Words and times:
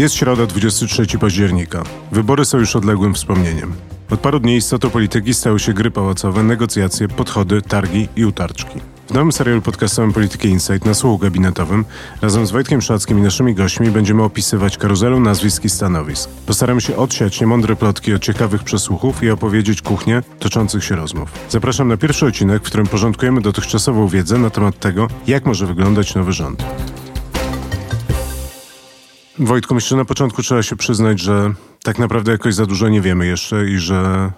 Jest 0.00 0.14
środa 0.14 0.46
23 0.46 1.18
października. 1.18 1.82
Wybory 2.12 2.44
są 2.44 2.58
już 2.58 2.76
odległym 2.76 3.14
wspomnieniem. 3.14 3.72
Od 4.10 4.20
paru 4.20 4.40
dni 4.40 4.56
istotą 4.56 4.90
polityki 4.90 5.34
stały 5.34 5.58
się 5.60 5.72
gry 5.72 5.90
pałacowe, 5.90 6.42
negocjacje, 6.42 7.08
podchody, 7.08 7.62
targi 7.62 8.08
i 8.16 8.24
utarczki. 8.24 8.80
W 9.10 9.14
nowym 9.14 9.32
serialu 9.32 9.62
podcastowym 9.62 10.12
Polityki 10.12 10.48
Insight 10.48 10.84
na 10.84 10.94
słuchu 10.94 11.18
gabinetowym 11.18 11.84
razem 12.22 12.46
z 12.46 12.50
Wojtkiem 12.50 12.82
Szackim 12.82 13.18
i 13.18 13.22
naszymi 13.22 13.54
gośćmi 13.54 13.90
będziemy 13.90 14.22
opisywać 14.22 14.76
karuzelę 14.78 15.20
nazwisk 15.20 15.64
i 15.64 15.70
stanowisk. 15.70 16.30
Postaramy 16.46 16.80
się 16.80 16.96
odsiać 16.96 17.40
niemądre 17.40 17.76
plotki 17.76 18.14
od 18.14 18.22
ciekawych 18.22 18.64
przesłuchów 18.64 19.22
i 19.22 19.30
opowiedzieć 19.30 19.82
kuchnię 19.82 20.22
toczących 20.38 20.84
się 20.84 20.96
rozmów. 20.96 21.32
Zapraszam 21.48 21.88
na 21.88 21.96
pierwszy 21.96 22.26
odcinek, 22.26 22.62
w 22.62 22.66
którym 22.66 22.86
porządkujemy 22.86 23.40
dotychczasową 23.40 24.08
wiedzę 24.08 24.38
na 24.38 24.50
temat 24.50 24.78
tego, 24.78 25.08
jak 25.26 25.46
może 25.46 25.66
wyglądać 25.66 26.14
nowy 26.14 26.32
rząd. 26.32 26.64
Wojtku, 29.40 29.74
myślę, 29.74 29.88
że 29.88 29.96
na 29.96 30.04
początku 30.04 30.42
trzeba 30.42 30.62
się 30.62 30.76
przyznać, 30.76 31.20
że 31.20 31.52
tak 31.82 31.98
naprawdę 31.98 32.32
jakoś 32.32 32.54
za 32.54 32.66
dużo 32.66 32.88
nie 32.88 33.00
wiemy 33.00 33.26
jeszcze 33.26 33.66
i 33.66 33.78
że 33.78 34.30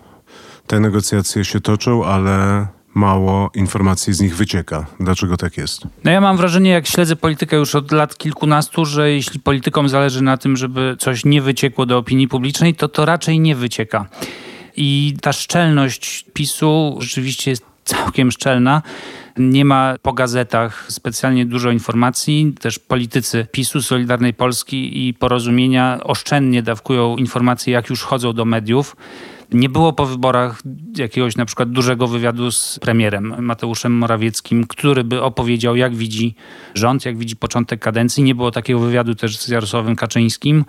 te 0.67 0.81
negocjacje 0.81 1.45
się 1.45 1.61
toczą, 1.61 2.05
ale 2.05 2.67
mało 2.95 3.51
informacji 3.55 4.13
z 4.13 4.21
nich 4.21 4.37
wycieka. 4.37 4.87
Dlaczego 5.01 5.37
tak 5.37 5.57
jest? 5.57 5.83
No 6.05 6.11
ja 6.11 6.21
mam 6.21 6.37
wrażenie, 6.37 6.71
jak 6.71 6.87
śledzę 6.87 7.17
politykę 7.17 7.57
już 7.57 7.75
od 7.75 7.93
lat 7.93 8.19
kilkunastu, 8.19 8.85
że 8.85 9.11
jeśli 9.11 9.41
politykom 9.41 9.89
zależy 9.89 10.23
na 10.23 10.37
tym, 10.37 10.57
żeby 10.57 10.97
coś 10.99 11.25
nie 11.25 11.43
wyciekło 11.43 11.87
do 11.87 11.99
opinii 11.99 12.29
publicznej, 12.29 12.75
to 12.75 12.89
to 12.89 13.05
raczej 13.05 13.41
nie 13.41 13.57
wycieka. 13.57 14.07
I 14.77 15.17
ta 15.21 15.33
szczelność 15.33 16.25
PiSu 16.33 16.97
rzeczywiście 17.01 17.51
jest 17.51 17.65
całkiem 17.85 18.31
szczelna. 18.31 18.83
Nie 19.37 19.65
ma 19.65 19.95
po 20.03 20.13
gazetach 20.13 20.87
specjalnie 20.89 21.47
dużo 21.47 21.71
informacji. 21.71 22.55
Też 22.61 22.79
politycy 22.79 23.47
PiSu, 23.53 23.83
Solidarnej 23.83 24.35
Polski 24.35 25.09
i 25.09 25.15
Porozumienia 25.15 26.01
oszczędnie 26.05 26.63
dawkują 26.63 27.17
informacje, 27.17 27.73
jak 27.73 27.91
już 27.91 28.03
chodzą 28.03 28.33
do 28.33 28.45
mediów. 28.45 28.97
Nie 29.53 29.69
było 29.69 29.93
po 29.93 30.07
wyborach 30.07 30.63
jakiegoś 30.97 31.37
na 31.37 31.45
przykład 31.45 31.71
dużego 31.71 32.09
wywiadu 32.09 32.51
z 32.51 32.79
premierem 32.79 33.35
Mateuszem 33.39 33.93
Morawieckim, 33.93 34.67
który 34.67 35.05
by 35.05 35.23
opowiedział, 35.23 35.77
jak 35.77 35.95
widzi 35.95 36.35
rząd, 36.75 37.05
jak 37.05 37.19
widzi 37.19 37.37
początek 37.37 37.81
kadencji. 37.81 38.23
Nie 38.23 38.35
było 38.35 38.51
takiego 38.51 38.79
wywiadu 38.79 39.15
też 39.15 39.39
z 39.39 39.49
Jarosławem 39.49 39.97
Kaczyńskim. 39.97 40.65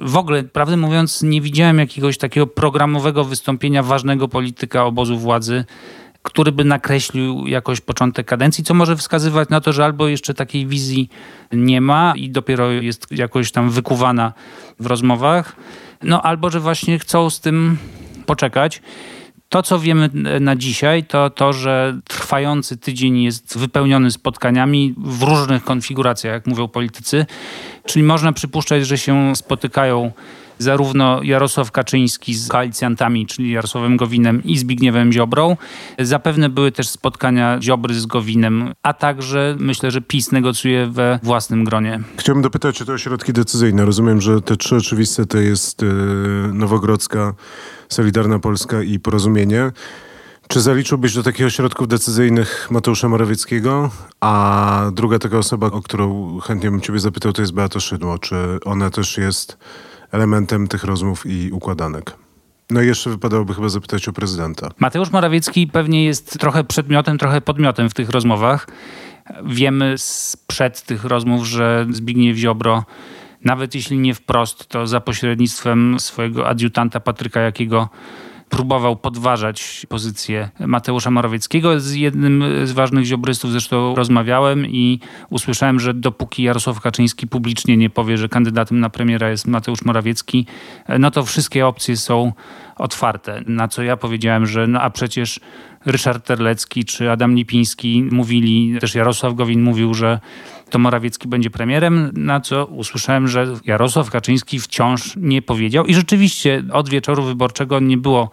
W 0.00 0.16
ogóle, 0.16 0.42
prawdę 0.42 0.76
mówiąc, 0.76 1.22
nie 1.22 1.40
widziałem 1.40 1.78
jakiegoś 1.78 2.18
takiego 2.18 2.46
programowego 2.46 3.24
wystąpienia 3.24 3.82
ważnego 3.82 4.28
polityka 4.28 4.84
obozu 4.84 5.18
władzy 5.18 5.64
który 6.22 6.52
by 6.52 6.64
nakreślił 6.64 7.46
jakoś 7.46 7.80
początek 7.80 8.26
kadencji, 8.26 8.64
co 8.64 8.74
może 8.74 8.96
wskazywać 8.96 9.48
na 9.48 9.60
to, 9.60 9.72
że 9.72 9.84
albo 9.84 10.08
jeszcze 10.08 10.34
takiej 10.34 10.66
wizji 10.66 11.08
nie 11.52 11.80
ma 11.80 12.12
i 12.16 12.30
dopiero 12.30 12.70
jest 12.70 13.06
jakoś 13.10 13.52
tam 13.52 13.70
wykuwana 13.70 14.32
w 14.80 14.86
rozmowach, 14.86 15.56
no 16.02 16.22
albo 16.22 16.50
że 16.50 16.60
właśnie 16.60 16.98
chcą 16.98 17.30
z 17.30 17.40
tym 17.40 17.78
poczekać. 18.26 18.82
To, 19.48 19.62
co 19.62 19.78
wiemy 19.78 20.10
na 20.40 20.56
dzisiaj, 20.56 21.04
to 21.04 21.30
to, 21.30 21.52
że 21.52 22.00
trwający 22.04 22.76
tydzień 22.76 23.22
jest 23.22 23.58
wypełniony 23.58 24.10
spotkaniami 24.10 24.94
w 24.98 25.22
różnych 25.22 25.64
konfiguracjach, 25.64 26.32
jak 26.32 26.46
mówią 26.46 26.68
politycy. 26.68 27.26
Czyli 27.86 28.02
można 28.02 28.32
przypuszczać, 28.32 28.86
że 28.86 28.98
się 28.98 29.36
spotykają 29.36 30.12
zarówno 30.58 31.22
Jarosław 31.22 31.72
Kaczyński 31.72 32.34
z 32.34 32.48
koalicjantami, 32.48 33.26
czyli 33.26 33.50
Jarosławem 33.50 33.96
Gowinem 33.96 34.44
i 34.44 34.58
Zbigniewem 34.58 35.12
Ziobrą. 35.12 35.56
Zapewne 35.98 36.48
były 36.48 36.72
też 36.72 36.88
spotkania 36.88 37.58
Ziobry 37.62 37.94
z 37.94 38.06
Gowinem, 38.06 38.72
a 38.82 38.92
także 38.92 39.56
myślę, 39.58 39.90
że 39.90 40.00
PiS 40.00 40.32
negocjuje 40.32 40.86
we 40.86 41.20
własnym 41.22 41.64
gronie. 41.64 42.00
Chciałbym 42.16 42.42
dopytać 42.42 42.82
o 42.82 42.84
te 42.84 42.92
ośrodki 42.92 43.32
decyzyjne. 43.32 43.84
Rozumiem, 43.84 44.20
że 44.20 44.40
te 44.40 44.56
trzy 44.56 44.76
oczywiste 44.76 45.26
to 45.26 45.38
jest 45.38 45.82
yy, 45.82 45.88
Nowogrodzka, 46.52 47.34
Solidarna 47.88 48.38
Polska 48.38 48.82
i 48.82 48.98
Porozumienie. 48.98 49.72
Czy 50.48 50.60
zaliczyłbyś 50.60 51.14
do 51.14 51.22
takich 51.22 51.46
ośrodków 51.46 51.88
decyzyjnych 51.88 52.68
Mateusza 52.70 53.08
Morawieckiego? 53.08 53.90
A 54.20 54.90
druga 54.92 55.18
taka 55.18 55.38
osoba, 55.38 55.66
o 55.66 55.82
którą 55.82 56.38
chętnie 56.40 56.70
bym 56.70 56.80
ciebie 56.80 56.98
zapytał, 56.98 57.32
to 57.32 57.42
jest 57.42 57.52
Beata 57.52 57.80
Szydło. 57.80 58.18
Czy 58.18 58.36
ona 58.64 58.90
też 58.90 59.18
jest 59.18 59.58
elementem 60.12 60.68
tych 60.68 60.84
rozmów 60.84 61.26
i 61.26 61.50
układanek. 61.52 62.16
No 62.70 62.82
i 62.82 62.86
jeszcze 62.86 63.10
wypadałoby 63.10 63.54
chyba 63.54 63.68
zapytać 63.68 64.08
o 64.08 64.12
prezydenta. 64.12 64.70
Mateusz 64.78 65.10
Morawiecki 65.10 65.66
pewnie 65.66 66.04
jest 66.04 66.38
trochę 66.38 66.64
przedmiotem, 66.64 67.18
trochę 67.18 67.40
podmiotem 67.40 67.90
w 67.90 67.94
tych 67.94 68.10
rozmowach. 68.10 68.66
Wiemy 69.44 69.94
sprzed 69.98 70.82
tych 70.82 71.04
rozmów, 71.04 71.46
że 71.46 71.86
Zbigniew 71.90 72.36
Ziobro, 72.36 72.84
nawet 73.44 73.74
jeśli 73.74 73.98
nie 73.98 74.14
wprost, 74.14 74.66
to 74.66 74.86
za 74.86 75.00
pośrednictwem 75.00 76.00
swojego 76.00 76.48
adiutanta 76.48 77.00
Patryka 77.00 77.40
Jakiego 77.40 77.88
próbował 78.48 78.96
podważać 78.96 79.86
pozycję 79.88 80.48
Mateusza 80.60 81.10
Morawieckiego. 81.10 81.80
Z 81.80 81.94
jednym 81.94 82.44
z 82.64 82.72
ważnych 82.72 83.04
ziobrystów 83.04 83.50
zresztą 83.50 83.94
rozmawiałem 83.94 84.66
i 84.66 85.00
usłyszałem, 85.30 85.80
że 85.80 85.94
dopóki 85.94 86.42
Jarosław 86.42 86.80
Kaczyński 86.80 87.26
publicznie 87.26 87.76
nie 87.76 87.90
powie, 87.90 88.18
że 88.18 88.28
kandydatem 88.28 88.80
na 88.80 88.90
premiera 88.90 89.30
jest 89.30 89.46
Mateusz 89.46 89.84
Morawiecki, 89.84 90.46
no 90.98 91.10
to 91.10 91.24
wszystkie 91.24 91.66
opcje 91.66 91.96
są 91.96 92.32
otwarte. 92.76 93.42
Na 93.46 93.68
co 93.68 93.82
ja 93.82 93.96
powiedziałem, 93.96 94.46
że 94.46 94.66
no 94.66 94.80
a 94.80 94.90
przecież 94.90 95.40
Ryszard 95.86 96.26
Terlecki 96.26 96.84
czy 96.84 97.10
Adam 97.10 97.34
Lipiński 97.34 98.08
mówili, 98.10 98.76
też 98.80 98.94
Jarosław 98.94 99.34
Gowin 99.34 99.62
mówił, 99.62 99.94
że 99.94 100.20
to 100.70 100.78
Morawiecki 100.78 101.28
będzie 101.28 101.50
premierem, 101.50 102.10
na 102.14 102.40
co 102.40 102.66
usłyszałem, 102.66 103.28
że 103.28 103.46
Jarosław 103.64 104.10
Kaczyński 104.10 104.60
wciąż 104.60 105.16
nie 105.16 105.42
powiedział 105.42 105.86
i 105.86 105.94
rzeczywiście 105.94 106.62
od 106.72 106.88
wieczoru 106.88 107.22
wyborczego 107.22 107.80
nie 107.80 107.96
było 107.96 108.30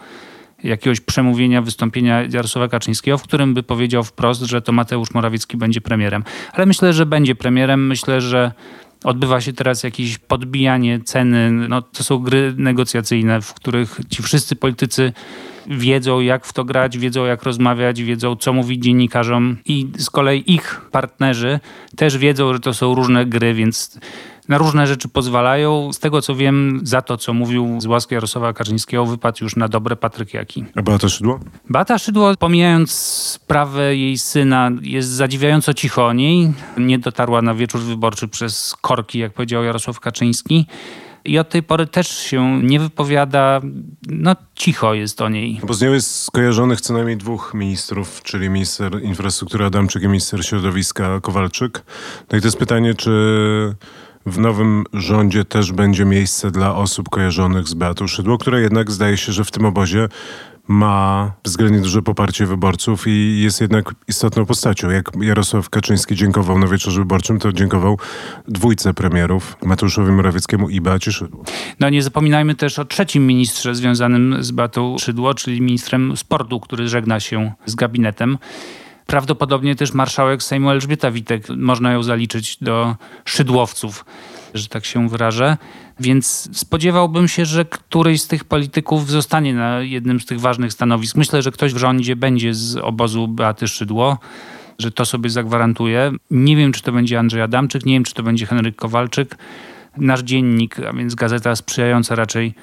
jakiegoś 0.63 0.99
przemówienia, 1.01 1.61
wystąpienia 1.61 2.21
Jarosława 2.21 2.67
Kaczyńskiego, 2.67 3.17
w 3.17 3.23
którym 3.23 3.53
by 3.53 3.63
powiedział 3.63 4.03
wprost, 4.03 4.41
że 4.41 4.61
to 4.61 4.71
Mateusz 4.71 5.13
Morawiecki 5.13 5.57
będzie 5.57 5.81
premierem. 5.81 6.23
Ale 6.53 6.65
myślę, 6.65 6.93
że 6.93 7.05
będzie 7.05 7.35
premierem. 7.35 7.87
Myślę, 7.87 8.21
że 8.21 8.51
odbywa 9.05 9.41
się 9.41 9.53
teraz 9.53 9.83
jakieś 9.83 10.17
podbijanie 10.17 10.99
ceny. 10.99 11.51
No, 11.51 11.81
to 11.81 12.03
są 12.03 12.17
gry 12.17 12.53
negocjacyjne, 12.57 13.41
w 13.41 13.53
których 13.53 13.99
ci 14.09 14.23
wszyscy 14.23 14.55
politycy 14.55 15.13
wiedzą, 15.67 16.19
jak 16.19 16.45
w 16.45 16.53
to 16.53 16.63
grać, 16.63 16.97
wiedzą, 16.97 17.25
jak 17.25 17.43
rozmawiać, 17.43 18.03
wiedzą, 18.03 18.35
co 18.35 18.53
mówić 18.53 18.83
dziennikarzom 18.83 19.57
i 19.65 19.87
z 19.97 20.09
kolei 20.09 20.53
ich 20.53 20.81
partnerzy 20.91 21.59
też 21.95 22.17
wiedzą, 22.17 22.53
że 22.53 22.59
to 22.59 22.73
są 22.73 22.95
różne 22.95 23.25
gry, 23.25 23.53
więc 23.53 23.99
na 24.47 24.57
różne 24.57 24.87
rzeczy 24.87 25.09
pozwalają. 25.09 25.93
Z 25.93 25.99
tego 25.99 26.21
co 26.21 26.35
wiem, 26.35 26.79
za 26.83 27.01
to, 27.01 27.17
co 27.17 27.33
mówił 27.33 27.81
z 27.81 27.85
łaski 27.85 28.13
Jarosława 28.13 28.53
Kaczyńskiego, 28.53 29.05
wypadł 29.05 29.37
już 29.41 29.55
na 29.55 29.67
dobre 29.67 29.95
Patryk 29.95 30.33
Jaki. 30.33 30.65
A 30.75 30.81
Beata 30.81 31.09
Szydło? 31.09 31.39
Beata 31.69 31.97
Szydło, 31.97 32.35
pomijając 32.39 32.91
sprawę 32.91 33.95
jej 33.95 34.17
syna, 34.17 34.71
jest 34.81 35.09
zadziwiająco 35.09 35.73
cicho 35.73 36.05
o 36.05 36.13
niej. 36.13 36.53
Nie 36.77 36.99
dotarła 36.99 37.41
na 37.41 37.53
wieczór 37.53 37.81
wyborczy 37.81 38.27
przez 38.27 38.75
korki, 38.81 39.19
jak 39.19 39.33
powiedział 39.33 39.63
Jarosław 39.63 39.99
Kaczyński 39.99 40.65
i 41.25 41.39
od 41.39 41.49
tej 41.49 41.63
pory 41.63 41.87
też 41.87 42.17
się 42.17 42.61
nie 42.63 42.79
wypowiada, 42.79 43.61
no 44.07 44.35
cicho 44.55 44.93
jest 44.93 45.21
o 45.21 45.29
niej. 45.29 45.59
Bo 45.63 45.73
z 45.73 45.81
nią 45.81 45.93
jest 45.93 46.23
skojarzonych 46.23 46.81
co 46.81 46.93
najmniej 46.93 47.17
dwóch 47.17 47.53
ministrów, 47.53 48.23
czyli 48.23 48.49
minister 48.49 49.03
infrastruktury 49.03 49.65
Adamczyk 49.65 50.03
i 50.03 50.07
minister 50.07 50.45
środowiska 50.45 51.19
Kowalczyk. 51.21 51.83
No 52.31 52.37
i 52.37 52.41
to 52.41 52.47
jest 52.47 52.57
pytanie, 52.57 52.93
czy 52.93 53.11
w 54.25 54.39
nowym 54.39 54.83
rządzie 54.93 55.45
też 55.45 55.71
będzie 55.71 56.05
miejsce 56.05 56.51
dla 56.51 56.75
osób 56.75 57.09
kojarzonych 57.09 57.67
z 57.67 57.73
Beatą 57.73 58.07
Szydło, 58.07 58.37
która 58.37 58.59
jednak 58.59 58.91
zdaje 58.91 59.17
się, 59.17 59.31
że 59.31 59.43
w 59.43 59.51
tym 59.51 59.65
obozie 59.65 60.07
ma 60.67 61.31
względnie 61.43 61.79
duże 61.79 62.01
poparcie 62.01 62.45
wyborców 62.45 63.07
i 63.07 63.41
jest 63.41 63.61
jednak 63.61 63.95
istotną 64.07 64.45
postacią. 64.45 64.89
Jak 64.89 65.11
Jarosław 65.21 65.69
Kaczyński 65.69 66.15
dziękował 66.15 66.59
na 66.59 66.67
wieczorze 66.67 66.99
wyborczym, 66.99 67.39
to 67.39 67.51
dziękował 67.51 67.99
dwójce 68.47 68.93
premierów, 68.93 69.57
Mateuszowi 69.65 70.11
Morawieckiemu 70.11 70.69
i 70.69 70.81
Beacie 70.81 71.11
Szydło. 71.11 71.43
No 71.79 71.89
nie 71.89 72.03
zapominajmy 72.03 72.55
też 72.55 72.79
o 72.79 72.85
trzecim 72.85 73.27
ministrze 73.27 73.75
związanym 73.75 74.43
z 74.43 74.51
Beatą 74.51 74.97
Szydło, 74.97 75.33
czyli 75.33 75.61
ministrem 75.61 76.17
sportu, 76.17 76.59
który 76.59 76.87
żegna 76.87 77.19
się 77.19 77.51
z 77.65 77.75
gabinetem. 77.75 78.37
Prawdopodobnie 79.05 79.75
też 79.75 79.93
marszałek 79.93 80.43
Sejmu 80.43 80.69
Elżbieta 80.69 81.11
Witek, 81.11 81.49
można 81.49 81.91
ją 81.91 82.03
zaliczyć 82.03 82.57
do 82.61 82.95
szydłowców, 83.25 84.05
że 84.53 84.67
tak 84.67 84.85
się 84.85 85.09
wyrażę. 85.09 85.57
Więc 85.99 86.49
spodziewałbym 86.57 87.27
się, 87.27 87.45
że 87.45 87.65
któryś 87.65 88.21
z 88.21 88.27
tych 88.27 88.43
polityków 88.43 89.09
zostanie 89.09 89.53
na 89.53 89.79
jednym 89.79 90.19
z 90.19 90.25
tych 90.25 90.39
ważnych 90.39 90.73
stanowisk. 90.73 91.15
Myślę, 91.15 91.41
że 91.41 91.51
ktoś 91.51 91.73
w 91.73 91.77
rządzie 91.77 92.15
będzie 92.15 92.53
z 92.53 92.77
obozu 92.77 93.27
Beaty 93.27 93.67
Szydło 93.67 94.17
że 94.79 94.91
to 94.91 95.05
sobie 95.05 95.29
zagwarantuje. 95.29 96.11
Nie 96.31 96.55
wiem, 96.55 96.71
czy 96.71 96.81
to 96.81 96.91
będzie 96.91 97.19
Andrzej 97.19 97.41
Adamczyk, 97.41 97.85
nie 97.85 97.93
wiem, 97.93 98.03
czy 98.03 98.13
to 98.13 98.23
będzie 98.23 98.45
Henryk 98.45 98.75
Kowalczyk. 98.75 99.37
Nasz 99.97 100.21
dziennik, 100.21 100.79
a 100.79 100.93
więc 100.93 101.15
gazeta 101.15 101.55
sprzyjająca 101.55 102.15
raczej 102.15 102.53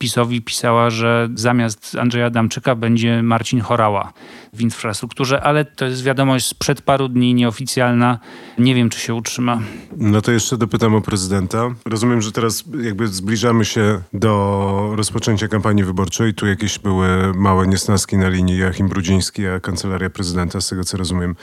PiSowi 0.00 0.42
pisała, 0.42 0.90
że 0.90 1.28
zamiast 1.34 1.96
Andrzeja 2.00 2.26
Adamczyka 2.26 2.74
będzie 2.74 3.22
Marcin 3.22 3.60
Chorała 3.60 4.12
w 4.52 4.60
infrastrukturze, 4.60 5.42
ale 5.42 5.64
to 5.64 5.84
jest 5.84 6.02
wiadomość 6.02 6.46
sprzed 6.46 6.82
paru 6.82 7.08
dni, 7.08 7.34
nieoficjalna. 7.34 8.18
Nie 8.58 8.74
wiem, 8.74 8.90
czy 8.90 9.00
się 9.00 9.14
utrzyma. 9.14 9.60
No 9.96 10.22
to 10.22 10.32
jeszcze 10.32 10.56
dopytam 10.56 10.94
o 10.94 11.00
prezydenta. 11.00 11.74
Rozumiem, 11.84 12.22
że 12.22 12.32
teraz 12.32 12.64
jakby 12.82 13.08
zbliżamy 13.08 13.64
się 13.64 14.00
do 14.12 14.92
rozpoczęcia 14.96 15.48
kampanii 15.48 15.84
wyborczej. 15.84 16.34
Tu 16.34 16.46
jakieś 16.46 16.78
były 16.78 17.34
małe 17.34 17.66
niesnaski 17.66 18.16
na 18.16 18.28
linii 18.28 18.58
Joachim 18.58 18.88
Brudziński, 18.88 19.46
a 19.46 19.60
kancelaria 19.60 20.10
prezydenta, 20.10 20.60
z 20.60 20.68
tego 20.68 20.84
co 20.84 20.96
rozumiem, 20.96 21.36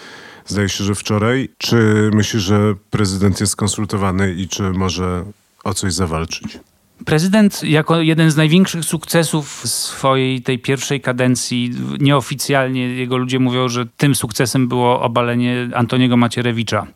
zdaje 0.45 0.69
się, 0.69 0.83
że 0.83 0.95
wczoraj. 0.95 1.49
Czy 1.57 2.09
myślisz, 2.13 2.43
że 2.43 2.75
prezydent 2.89 3.39
jest 3.39 3.55
konsultowany 3.55 4.33
i 4.33 4.47
czy 4.47 4.63
może 4.63 5.25
o 5.63 5.73
coś 5.73 5.93
zawalczyć? 5.93 6.59
Prezydent 7.05 7.63
jako 7.63 8.01
jeden 8.01 8.31
z 8.31 8.35
największych 8.35 8.85
sukcesów 8.85 9.61
swojej 9.65 10.41
tej 10.41 10.59
pierwszej 10.59 11.01
kadencji, 11.01 11.71
nieoficjalnie 11.99 12.87
jego 12.87 13.17
ludzie 13.17 13.39
mówią, 13.39 13.69
że 13.69 13.85
tym 13.97 14.15
sukcesem 14.15 14.67
było 14.67 15.01
obalenie 15.01 15.69
Antoniego 15.73 16.17
Macierewicza. 16.17 16.87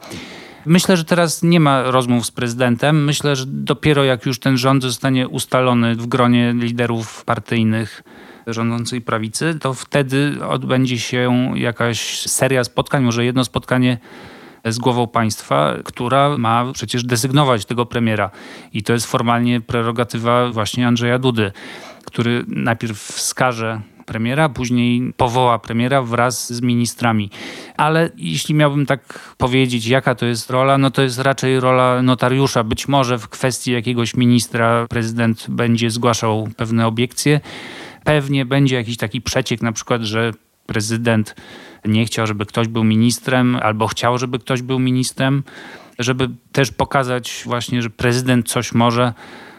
Myślę, 0.65 0.97
że 0.97 1.05
teraz 1.05 1.43
nie 1.43 1.59
ma 1.59 1.83
rozmów 1.83 2.25
z 2.25 2.31
prezydentem. 2.31 3.03
Myślę, 3.03 3.35
że 3.35 3.45
dopiero 3.47 4.03
jak 4.03 4.25
już 4.25 4.39
ten 4.39 4.57
rząd 4.57 4.83
zostanie 4.83 5.27
ustalony 5.27 5.95
w 5.95 6.07
gronie 6.07 6.53
liderów 6.57 7.25
partyjnych 7.25 8.03
rządzącej 8.47 9.01
prawicy, 9.01 9.57
to 9.61 9.73
wtedy 9.73 10.45
odbędzie 10.47 10.99
się 10.99 11.51
jakaś 11.55 12.19
seria 12.19 12.63
spotkań, 12.63 13.03
może 13.03 13.25
jedno 13.25 13.43
spotkanie 13.43 13.97
z 14.65 14.79
głową 14.79 15.07
państwa, 15.07 15.73
która 15.83 16.37
ma 16.37 16.71
przecież 16.73 17.03
desygnować 17.03 17.65
tego 17.65 17.85
premiera. 17.85 18.29
I 18.73 18.83
to 18.83 18.93
jest 18.93 19.05
formalnie 19.05 19.61
prerogatywa 19.61 20.49
właśnie 20.49 20.87
Andrzeja 20.87 21.19
Dudy, 21.19 21.51
który 22.05 22.45
najpierw 22.47 22.99
wskaże 22.99 23.81
premiera, 24.05 24.49
później 24.49 25.13
powoła 25.17 25.59
premiera 25.59 26.01
wraz 26.01 26.53
z 26.53 26.61
ministrami. 26.61 27.29
Ale 27.77 28.09
jeśli 28.17 28.55
miałbym 28.55 28.85
tak 28.85 29.35
powiedzieć, 29.37 29.87
jaka 29.87 30.15
to 30.15 30.25
jest 30.25 30.49
rola, 30.49 30.77
no 30.77 30.91
to 30.91 31.01
jest 31.01 31.19
raczej 31.19 31.59
rola 31.59 32.01
notariusza. 32.01 32.63
Być 32.63 32.87
może 32.87 33.17
w 33.17 33.29
kwestii 33.29 33.71
jakiegoś 33.71 34.15
ministra 34.15 34.87
prezydent 34.89 35.45
będzie 35.49 35.91
zgłaszał 35.91 36.47
pewne 36.57 36.87
obiekcje. 36.87 37.39
Pewnie 38.03 38.45
będzie 38.45 38.75
jakiś 38.75 38.97
taki 38.97 39.21
przeciek, 39.21 39.61
na 39.61 39.71
przykład, 39.71 40.01
że 40.01 40.31
prezydent 40.71 41.35
nie 41.85 42.05
chciał, 42.05 42.27
żeby 42.27 42.45
ktoś 42.45 42.67
był 42.67 42.83
ministrem, 42.83 43.55
albo 43.61 43.87
chciał, 43.87 44.17
żeby 44.17 44.39
ktoś 44.39 44.61
był 44.61 44.79
ministrem, 44.79 45.43
żeby 45.99 46.29
też 46.51 46.71
pokazać 46.71 47.43
właśnie, 47.45 47.81
że 47.81 47.89
prezydent 47.89 48.47
coś 48.47 48.73
może 48.73 49.13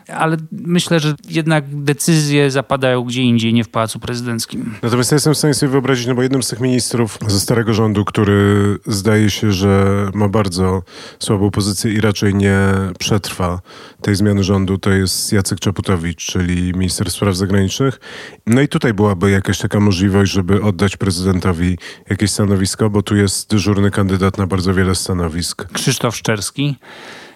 ale 0.09 0.37
myślę, 0.53 1.01
że 1.01 1.15
jednak 1.29 1.65
decyzje 1.85 2.51
zapadają 2.51 3.05
gdzie 3.05 3.23
indziej, 3.23 3.55
nie 3.55 3.65
w 3.65 3.69
Pałacu 3.69 4.01
Prezydenckim. 4.01 4.75
Natomiast 4.83 5.11
ja 5.11 5.17
jestem 5.17 5.35
w 5.35 5.39
stanie 5.39 5.55
sobie 5.55 5.73
wyobrazić, 5.73 6.07
no 6.07 6.15
bo 6.15 6.23
jednym 6.23 6.43
z 6.43 6.49
tych 6.49 6.61
ministrów 6.61 7.19
ze 7.27 7.41
starego 7.41 7.75
rządu, 7.75 8.05
który 8.05 8.79
zdaje 8.87 9.31
się, 9.31 9.53
że 9.53 10.11
ma 10.15 10.29
bardzo 10.29 10.83
słabą 11.19 11.51
pozycję 11.51 11.93
i 11.93 12.01
raczej 12.01 12.35
nie 12.35 12.59
przetrwa 12.99 13.61
tej 14.03 14.15
zmiany 14.15 14.45
rządu, 14.45 14.79
to 14.79 14.91
jest 14.91 15.33
Jacek 15.33 15.61
Czaputowicz, 15.61 16.27
czyli 16.27 16.73
minister 16.73 17.11
spraw 17.11 17.37
zagranicznych. 17.37 18.01
No 18.47 18.61
i 18.61 18.69
tutaj 18.69 18.95
byłaby 18.95 19.31
jakaś 19.31 19.59
taka 19.59 19.81
możliwość, 19.81 20.33
żeby 20.33 20.63
oddać 20.63 20.97
prezydentowi 20.97 21.79
jakieś 22.11 22.31
stanowisko, 22.31 22.91
bo 22.91 23.03
tu 23.03 23.17
jest 23.17 23.51
dyżurny 23.51 23.91
kandydat 23.91 24.39
na 24.39 24.47
bardzo 24.47 24.75
wiele 24.75 24.95
stanowisk. 24.95 25.73
Krzysztof 25.73 26.17
Szczerski. 26.17 26.77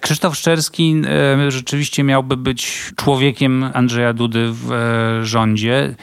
Krzysztof 0.06 0.36
Szczerski 0.36 1.02
e, 1.06 1.50
rzeczywiście 1.50 2.02
miałby 2.02 2.36
być 2.36 2.92
człowiekiem 2.96 3.70
Andrzeja 3.74 4.12
Dudy 4.12 4.48
w 4.52 4.72
e, 4.72 5.26
rządzie. 5.26 5.94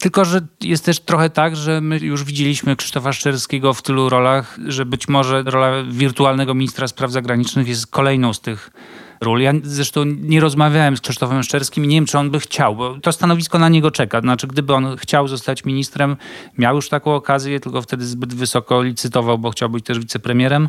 Tylko, 0.00 0.24
że 0.24 0.40
jest 0.60 0.84
też 0.84 1.00
trochę 1.00 1.30
tak, 1.30 1.56
że 1.56 1.80
my 1.80 1.98
już 1.98 2.24
widzieliśmy 2.24 2.76
Krzysztofa 2.76 3.12
Szczerskiego 3.12 3.74
w 3.74 3.82
tylu 3.82 4.08
rolach, 4.08 4.58
że 4.66 4.86
być 4.86 5.08
może 5.08 5.42
rola 5.42 5.82
wirtualnego 5.90 6.54
ministra 6.54 6.88
spraw 6.88 7.10
zagranicznych 7.10 7.68
jest 7.68 7.86
kolejną 7.86 8.32
z 8.32 8.40
tych 8.40 8.70
ról. 9.20 9.40
Ja 9.40 9.52
zresztą 9.62 10.04
nie 10.04 10.40
rozmawiałem 10.40 10.96
z 10.96 11.00
Krzysztofem 11.00 11.42
Szczerskim 11.42 11.84
i 11.84 11.88
nie 11.88 11.96
wiem, 11.96 12.06
czy 12.06 12.18
on 12.18 12.30
by 12.30 12.40
chciał, 12.40 12.76
bo 12.76 12.98
to 13.00 13.12
stanowisko 13.12 13.58
na 13.58 13.68
niego 13.68 13.90
czeka. 13.90 14.20
Znaczy, 14.20 14.46
gdyby 14.46 14.74
on 14.74 14.96
chciał 14.96 15.28
zostać 15.28 15.64
ministrem, 15.64 16.16
miał 16.58 16.76
już 16.76 16.88
taką 16.88 17.14
okazję, 17.14 17.60
tylko 17.60 17.82
wtedy 17.82 18.06
zbyt 18.06 18.34
wysoko 18.34 18.82
licytował, 18.82 19.38
bo 19.38 19.50
chciał 19.50 19.68
być 19.70 19.84
też 19.84 19.98
wicepremierem. 19.98 20.68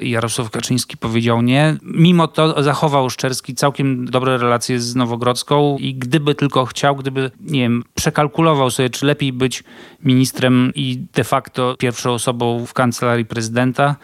Jarosław 0.00 0.50
Kaczyński 0.50 0.96
powiedział 0.96 1.42
nie. 1.42 1.76
Mimo 1.82 2.28
to 2.28 2.62
zachował 2.62 3.10
Szczerski 3.10 3.54
całkiem 3.54 4.04
dobre 4.04 4.38
relacje 4.38 4.80
z 4.80 4.96
Nowogrodzką 4.96 5.76
i 5.80 5.94
gdyby 5.94 6.34
tylko 6.34 6.66
chciał, 6.66 6.96
gdyby, 6.96 7.30
nie 7.40 7.60
wiem, 7.60 7.84
przekalkulował 7.94 8.70
sobie, 8.70 8.90
czy 8.90 9.06
lepiej 9.06 9.32
być 9.32 9.64
ministrem 10.04 10.72
i 10.74 10.98
de 11.14 11.24
facto 11.24 11.76
pierwszą 11.78 12.12
osobą 12.12 12.66
w 12.66 12.72
kancelarii 12.72 13.24
prezydenta, 13.24 13.96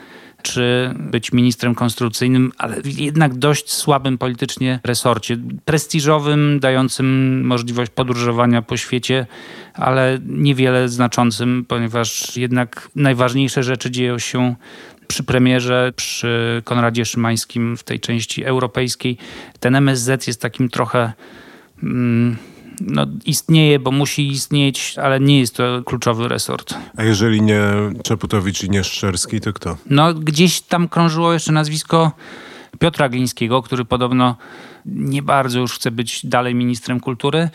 czy 0.42 0.94
być 0.98 1.32
ministrem 1.32 1.74
konstytucyjnym, 1.74 2.52
ale 2.58 2.76
jednak 2.84 3.34
dość 3.34 3.72
słabym 3.72 4.18
politycznie 4.18 4.80
resorcie. 4.84 5.38
Prestiżowym, 5.64 6.60
dającym 6.60 7.40
możliwość 7.46 7.90
podróżowania 7.90 8.62
po 8.62 8.76
świecie, 8.76 9.26
ale 9.74 10.18
niewiele 10.26 10.88
znaczącym, 10.88 11.64
ponieważ 11.68 12.36
jednak 12.36 12.88
najważniejsze 12.96 13.62
rzeczy 13.62 13.90
dzieją 13.90 14.18
się 14.18 14.54
przy 15.08 15.24
premierze, 15.24 15.92
przy 15.96 16.62
Konradzie 16.64 17.04
Szymańskim 17.04 17.76
w 17.76 17.82
tej 17.82 18.00
części 18.00 18.44
europejskiej. 18.44 19.18
Ten 19.60 19.76
MSZ 19.76 20.26
jest 20.26 20.40
takim 20.40 20.68
trochę. 20.68 21.12
Mm, 21.82 22.36
no, 22.80 23.06
istnieje, 23.26 23.78
bo 23.78 23.90
musi 23.90 24.28
istnieć, 24.28 24.94
ale 25.02 25.20
nie 25.20 25.40
jest 25.40 25.56
to 25.56 25.82
kluczowy 25.84 26.28
resort. 26.28 26.74
A 26.96 27.02
jeżeli 27.02 27.42
nie 27.42 27.60
Czaputowicz 28.04 28.64
i 28.64 28.70
nie 28.70 28.84
Szczerski, 28.84 29.40
to 29.40 29.52
kto? 29.52 29.76
No, 29.90 30.14
gdzieś 30.14 30.60
tam 30.60 30.88
krążyło 30.88 31.32
jeszcze 31.32 31.52
nazwisko 31.52 32.12
Piotra 32.78 33.08
Glińskiego, 33.08 33.62
który 33.62 33.84
podobno 33.84 34.36
nie 34.86 35.22
bardzo 35.22 35.60
już 35.60 35.74
chce 35.74 35.90
być 35.90 36.26
dalej 36.26 36.54
ministrem 36.54 37.00
kultury. 37.00 37.48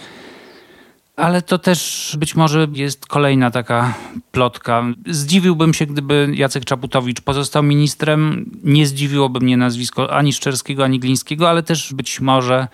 Ale 1.21 1.41
to 1.41 1.59
też 1.59 2.15
być 2.19 2.35
może 2.35 2.67
jest 2.73 3.05
kolejna 3.05 3.51
taka 3.51 3.93
plotka. 4.31 4.83
Zdziwiłbym 5.07 5.73
się, 5.73 5.85
gdyby 5.85 6.31
Jacek 6.33 6.65
Czaputowicz 6.65 7.21
pozostał 7.21 7.63
ministrem. 7.63 8.51
Nie 8.63 8.87
zdziwiłoby 8.87 9.39
mnie 9.39 9.57
nazwisko 9.57 10.13
ani 10.13 10.33
Szczerskiego, 10.33 10.83
ani 10.83 10.99
Glińskiego, 10.99 11.49
ale 11.49 11.63
też 11.63 11.93
być 11.93 12.21
może 12.21 12.67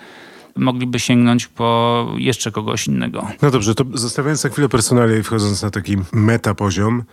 mogliby 0.56 1.00
sięgnąć 1.00 1.48
po 1.48 2.08
jeszcze 2.18 2.52
kogoś 2.52 2.88
innego. 2.88 3.28
No 3.42 3.52
dobrze, 3.52 3.76
to 3.76 3.86
zostawiając 3.94 4.44
na 4.44 4.50
chwilę 4.50 4.70
personalia 4.70 5.18
i 5.18 5.24
wchodząc 5.24 5.64
na 5.64 5.70
taki 5.70 5.98
meta 6.12 6.56
poziom, 6.56 7.04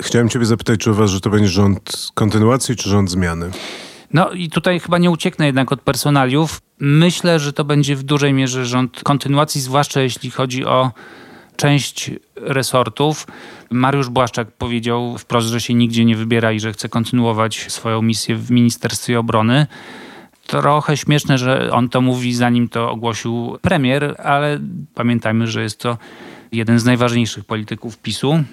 chciałem 0.00 0.28
ciebie 0.28 0.46
zapytać, 0.46 0.80
czy 0.80 0.90
uważasz, 0.90 1.10
że 1.10 1.20
to 1.20 1.30
będzie 1.30 1.48
rząd 1.48 2.10
kontynuacji, 2.14 2.76
czy 2.76 2.88
rząd 2.88 3.10
zmiany? 3.10 3.50
No 4.12 4.30
i 4.30 4.48
tutaj 4.48 4.80
chyba 4.80 4.98
nie 4.98 5.10
ucieknę 5.10 5.46
jednak 5.46 5.72
od 5.72 5.80
personaliów. 5.80 6.60
Myślę, 6.78 7.40
że 7.40 7.52
to 7.52 7.64
będzie 7.64 7.96
w 7.96 8.02
dużej 8.02 8.32
mierze 8.32 8.66
rząd 8.66 9.00
kontynuacji, 9.04 9.60
zwłaszcza 9.60 10.00
jeśli 10.00 10.30
chodzi 10.30 10.64
o 10.64 10.90
część 11.56 12.10
resortów. 12.36 13.26
Mariusz 13.70 14.08
Błaszczak 14.08 14.52
powiedział 14.52 15.18
wprost, 15.18 15.48
że 15.48 15.60
się 15.60 15.74
nigdzie 15.74 16.04
nie 16.04 16.16
wybiera 16.16 16.52
i 16.52 16.60
że 16.60 16.72
chce 16.72 16.88
kontynuować 16.88 17.72
swoją 17.72 18.02
misję 18.02 18.36
w 18.36 18.50
Ministerstwie 18.50 19.18
Obrony. 19.18 19.66
Trochę 20.46 20.96
śmieszne, 20.96 21.38
że 21.38 21.72
on 21.72 21.88
to 21.88 22.00
mówi 22.00 22.34
zanim 22.34 22.68
to 22.68 22.90
ogłosił 22.90 23.58
premier, 23.62 24.14
ale 24.24 24.60
pamiętajmy, 24.94 25.46
że 25.46 25.62
jest 25.62 25.80
to 25.80 25.98
jeden 26.52 26.78
z 26.78 26.84
najważniejszych 26.84 27.44
polityków 27.44 27.98
PiSu 27.98 28.44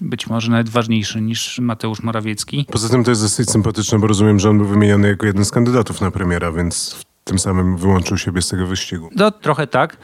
być 0.00 0.26
może 0.26 0.50
nawet 0.50 0.68
ważniejszy 0.68 1.20
niż 1.20 1.58
Mateusz 1.58 2.02
Morawiecki. 2.02 2.66
Poza 2.72 2.88
tym 2.88 3.04
to 3.04 3.10
jest 3.10 3.22
dosyć 3.22 3.50
sympatyczne, 3.50 3.98
bo 3.98 4.06
rozumiem, 4.06 4.38
że 4.38 4.50
on 4.50 4.58
był 4.58 4.66
wymieniony 4.66 5.08
jako 5.08 5.26
jeden 5.26 5.44
z 5.44 5.50
kandydatów 5.50 6.00
na 6.00 6.10
premiera, 6.10 6.52
więc 6.52 7.00
tym 7.24 7.38
samym 7.38 7.76
wyłączył 7.76 8.18
siebie 8.18 8.42
z 8.42 8.48
tego 8.48 8.66
wyścigu. 8.66 9.10
No 9.16 9.30
trochę 9.30 9.66
tak. 9.66 9.96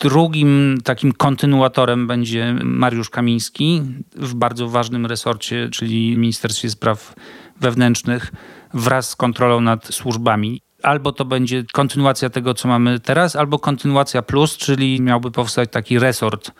Drugim 0.00 0.78
takim 0.84 1.12
kontynuatorem 1.12 2.06
będzie 2.06 2.56
Mariusz 2.64 3.10
Kamiński 3.10 3.82
w 4.16 4.34
bardzo 4.34 4.68
ważnym 4.68 5.06
resorcie, 5.06 5.68
czyli 5.72 6.16
Ministerstwie 6.16 6.70
Spraw 6.70 7.14
Wewnętrznych 7.60 8.32
wraz 8.74 9.08
z 9.08 9.16
kontrolą 9.16 9.60
nad 9.60 9.86
służbami 9.86 10.60
albo 10.84 11.12
to 11.12 11.24
będzie 11.24 11.64
kontynuacja 11.72 12.30
tego, 12.30 12.54
co 12.54 12.68
mamy 12.68 13.00
teraz, 13.00 13.36
albo 13.36 13.58
kontynuacja 13.58 14.22
plus, 14.22 14.56
czyli 14.56 15.00
miałby 15.00 15.30
powstać 15.30 15.70
taki 15.70 15.98
resort 15.98 16.50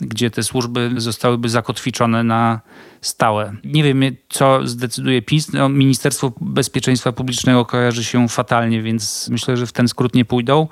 gdzie 0.00 0.30
te 0.30 0.42
służby 0.42 0.90
zostałyby 0.96 1.48
zakotwiczone 1.48 2.24
na 2.24 2.60
stałe. 3.00 3.56
Nie 3.64 3.82
wiem, 3.82 4.02
co 4.28 4.66
zdecyduje 4.66 5.22
PiS. 5.22 5.52
No, 5.52 5.68
Ministerstwo 5.68 6.32
Bezpieczeństwa 6.40 7.12
Publicznego 7.12 7.64
kojarzy 7.64 8.04
się 8.04 8.28
fatalnie, 8.28 8.82
więc 8.82 9.28
myślę, 9.28 9.56
że 9.56 9.66
w 9.66 9.72
ten 9.72 9.88
skrót 9.88 10.14
nie 10.14 10.24
pójdą. 10.24 10.68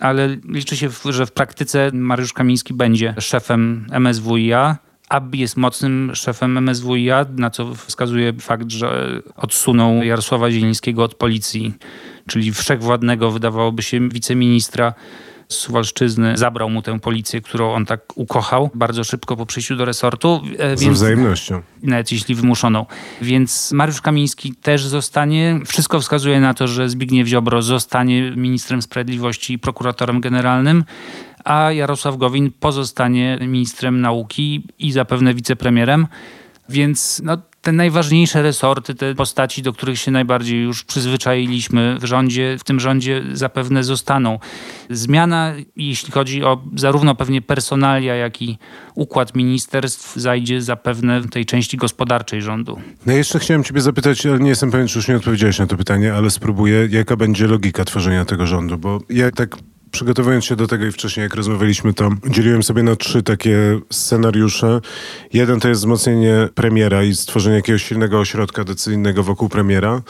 Ale 0.00 0.36
liczy 0.48 0.76
się, 0.76 0.88
że 1.04 1.26
w 1.26 1.32
praktyce 1.32 1.90
Mariusz 1.92 2.32
Kamiński 2.32 2.74
będzie 2.74 3.14
szefem 3.18 3.86
MSWiA, 4.00 4.78
Abbi 5.08 5.38
jest 5.38 5.56
mocnym 5.56 6.14
szefem 6.14 6.58
MSWiA, 6.58 7.26
na 7.36 7.50
co 7.50 7.74
wskazuje 7.74 8.32
fakt, 8.32 8.70
że 8.70 9.20
odsunął 9.36 10.02
Jarosława 10.02 10.50
Zielińskiego 10.50 11.04
od 11.04 11.14
policji, 11.14 11.74
czyli 12.26 12.52
wszechwładnego, 12.52 13.30
wydawałoby 13.30 13.82
się, 13.82 14.08
wiceministra 14.08 14.94
z 15.48 15.54
Suwalszczyzny 15.54 16.36
zabrał 16.36 16.70
mu 16.70 16.82
tę 16.82 17.00
policję, 17.00 17.40
którą 17.40 17.72
on 17.72 17.86
tak 17.86 18.00
ukochał 18.14 18.70
bardzo 18.74 19.04
szybko 19.04 19.36
po 19.36 19.46
przyjściu 19.46 19.76
do 19.76 19.84
resortu. 19.84 20.42
E, 20.58 20.76
Z 20.76 20.84
wzajemnością. 20.84 21.62
Nawet 21.82 22.12
jeśli 22.12 22.34
wymuszoną. 22.34 22.86
Więc 23.22 23.72
Mariusz 23.72 24.00
Kamiński 24.00 24.54
też 24.54 24.86
zostanie. 24.86 25.60
Wszystko 25.66 26.00
wskazuje 26.00 26.40
na 26.40 26.54
to, 26.54 26.68
że 26.68 26.88
Zbigniew 26.88 27.28
Ziobro 27.28 27.62
zostanie 27.62 28.30
ministrem 28.36 28.82
sprawiedliwości 28.82 29.52
i 29.52 29.58
prokuratorem 29.58 30.20
generalnym 30.20 30.84
a 31.44 31.72
Jarosław 31.72 32.16
Gowin 32.16 32.50
pozostanie 32.60 33.38
ministrem 33.40 34.00
nauki 34.00 34.66
i 34.78 34.92
zapewne 34.92 35.34
wicepremierem. 35.34 36.06
Więc 36.68 37.22
no, 37.24 37.38
te 37.64 37.72
najważniejsze 37.72 38.42
resorty, 38.42 38.94
te 38.94 39.14
postaci, 39.14 39.62
do 39.62 39.72
których 39.72 39.98
się 39.98 40.10
najbardziej 40.10 40.62
już 40.62 40.84
przyzwyczailiśmy 40.84 41.96
w 42.00 42.04
rządzie, 42.04 42.56
w 42.58 42.64
tym 42.64 42.80
rządzie 42.80 43.22
zapewne 43.32 43.84
zostaną. 43.84 44.38
Zmiana, 44.90 45.52
jeśli 45.76 46.12
chodzi 46.12 46.44
o 46.44 46.62
zarówno 46.76 47.14
pewnie 47.14 47.42
personalia, 47.42 48.14
jak 48.14 48.42
i 48.42 48.58
układ 48.94 49.34
ministerstw, 49.34 50.16
zajdzie 50.16 50.62
zapewne 50.62 51.20
w 51.20 51.30
tej 51.30 51.46
części 51.46 51.76
gospodarczej 51.76 52.42
rządu. 52.42 52.80
No 53.06 53.12
jeszcze 53.12 53.38
chciałem 53.38 53.64
ciebie 53.64 53.80
zapytać, 53.80 54.26
ale 54.26 54.38
nie 54.38 54.48
jestem 54.48 54.70
pewien, 54.70 54.88
czy 54.88 54.98
już 54.98 55.08
nie 55.08 55.16
odpowiedziałeś 55.16 55.58
na 55.58 55.66
to 55.66 55.76
pytanie, 55.76 56.14
ale 56.14 56.30
spróbuję, 56.30 56.88
jaka 56.90 57.16
będzie 57.16 57.46
logika 57.46 57.84
tworzenia 57.84 58.24
tego 58.24 58.46
rządu, 58.46 58.78
bo 58.78 59.00
ja 59.10 59.30
tak 59.30 59.56
przygotowując 59.94 60.44
się 60.44 60.56
do 60.56 60.66
tego 60.66 60.86
i 60.86 60.92
wcześniej, 60.92 61.24
jak 61.24 61.34
rozmawialiśmy, 61.34 61.94
to 61.94 62.10
dzieliłem 62.28 62.62
sobie 62.62 62.82
na 62.82 62.96
trzy 62.96 63.22
takie 63.22 63.80
scenariusze. 63.90 64.80
Jeden 65.32 65.60
to 65.60 65.68
jest 65.68 65.80
wzmocnienie 65.80 66.48
premiera 66.54 67.02
i 67.02 67.14
stworzenie 67.14 67.56
jakiegoś 67.56 67.84
silnego 67.84 68.18
ośrodka 68.18 68.64
decyzyjnego 68.64 69.22
wokół 69.22 69.48
premiera. 69.48 70.02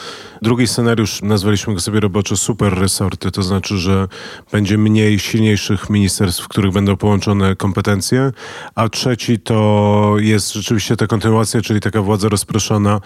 Drugi 0.42 0.66
scenariusz 0.66 1.22
nazwaliśmy 1.22 1.74
go 1.74 1.80
sobie 1.80 2.00
roboczo 2.00 2.36
super 2.36 2.78
resorty, 2.78 3.30
to 3.30 3.42
znaczy, 3.42 3.78
że 3.78 4.08
będzie 4.52 4.78
mniej 4.78 5.18
silniejszych 5.18 5.90
ministerstw, 5.90 6.44
w 6.44 6.48
których 6.48 6.72
będą 6.72 6.96
połączone 6.96 7.56
kompetencje. 7.56 8.32
A 8.74 8.88
trzeci 8.88 9.38
to 9.38 10.14
jest 10.18 10.52
rzeczywiście 10.52 10.96
ta 10.96 11.06
kontynuacja, 11.06 11.60
czyli 11.60 11.80
taka 11.80 12.02
władza 12.02 12.28
rozproszona 12.28 13.00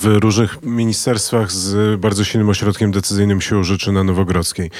w 0.00 0.04
różnych 0.06 0.62
ministerstwach 0.62 1.52
z 1.52 2.00
bardzo 2.00 2.24
silnym 2.24 2.48
ośrodkiem 2.48 2.90
decyzyjnym 2.90 3.40
siłą 3.40 3.62
rzeczy 3.62 3.92
na 3.92 4.04
Nowogrodzkiej. 4.04 4.70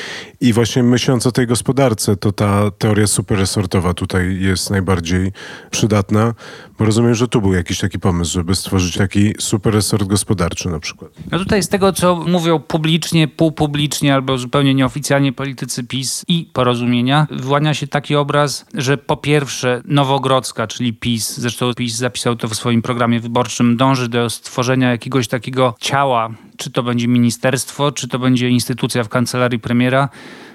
I 0.40 0.52
właśnie 0.52 0.83
myśląc 0.83 1.26
o 1.26 1.33
tej 1.40 1.47
gospodarce, 1.47 2.16
to 2.16 2.32
ta 2.32 2.70
teoria 2.70 3.06
superresortowa 3.06 3.94
tutaj 3.94 4.40
jest 4.40 4.70
najbardziej 4.70 5.32
przydatna, 5.70 6.35
bo 6.78 6.85
rozumiem, 6.85 7.14
że 7.14 7.28
tu 7.28 7.40
był 7.40 7.52
jakiś 7.52 7.78
taki 7.78 7.99
pomysł, 7.99 8.32
żeby 8.32 8.54
stworzyć 8.54 8.97
taki 8.97 9.35
superresort 9.38 10.04
gospodarczy 10.04 10.68
na 10.68 10.80
przykład. 10.80 11.11
No 11.30 11.38
tutaj 11.38 11.62
z 11.62 11.68
tego, 11.68 11.92
co 11.92 12.16
mówią 12.16 12.59
publicznie, 12.59 13.28
półpublicznie 13.28 14.14
albo 14.14 14.38
zupełnie 14.38 14.75
nieoficjalnie 14.75 15.32
politycy 15.32 15.85
PiS 15.85 16.25
i 16.28 16.50
porozumienia, 16.52 17.26
wyłania 17.30 17.75
się 17.75 17.87
taki 17.87 18.16
obraz, 18.16 18.66
że 18.75 18.99
po 18.99 19.16
pierwsze 19.16 19.82
Nowogrodzka, 19.85 20.66
czyli 20.66 20.92
PiS, 20.92 21.37
zresztą 21.38 21.75
PiS 21.75 21.94
zapisał 21.94 22.37
to 22.37 22.49
w 22.49 22.54
swoim 22.54 22.82
programie 22.82 23.20
wyborczym, 23.20 23.76
dąży 23.76 24.09
do 24.09 24.30
stworzenia 24.30 24.90
jakiegoś 24.90 25.28
takiego 25.28 25.75
ciała, 25.80 26.30
czy 26.56 26.70
to 26.70 26.82
będzie 26.82 27.09
ministerstwo, 27.09 27.92
czy 27.92 28.09
to 28.09 28.18
będzie 28.18 28.49
instytucja 28.49 29.04
w 29.04 29.09
kancelarii 29.09 29.59
premiera, 29.59 30.09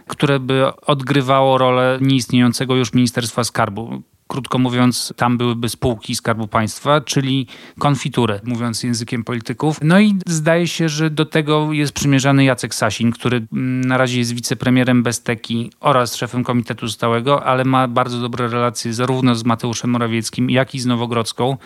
które 0.08 0.40
by 0.40 0.76
odgrywało 0.76 1.58
rolę 1.58 1.98
nieistniejącego 2.02 2.76
już 2.76 2.94
Ministerstwa 2.94 3.44
Skarbu. 3.44 4.02
Krótko 4.28 4.60
mówiąc, 4.60 5.14
tam 5.16 5.38
byłyby 5.38 5.70
spółki 5.70 6.16
Skarbu 6.16 6.48
Państwa, 6.48 7.02
czyli 7.02 7.48
konfitury, 7.80 8.40
mówiąc 8.44 8.84
językiem 8.84 9.24
polityków. 9.24 9.80
No 9.82 10.00
i 10.00 10.16
zdaje 10.26 10.68
się, 10.68 10.90
że 10.90 11.10
do 11.10 11.26
tego 11.26 11.74
jest 11.74 11.94
przymierzany 11.94 12.44
Jacek 12.44 12.76
Sasin, 12.76 13.12
który 13.12 13.48
mm, 13.54 13.82
na 13.82 13.98
razie 13.98 14.20
jest 14.20 14.34
wicepremierem 14.34 15.04
Besteki 15.04 15.72
oraz 15.80 16.16
szefem 16.16 16.44
Komitetu 16.44 16.90
Stałego, 16.90 17.44
ale 17.44 17.66
ma 17.66 17.88
bardzo 17.88 18.20
dobre 18.20 18.48
relacje 18.48 18.94
zarówno 18.94 19.36
z 19.36 19.46
Mateuszem 19.46 19.90
Morawieckim, 19.90 20.50
jak 20.50 20.76
i 20.76 20.80
z 20.80 20.86
Nowogrodzką. 20.86 21.58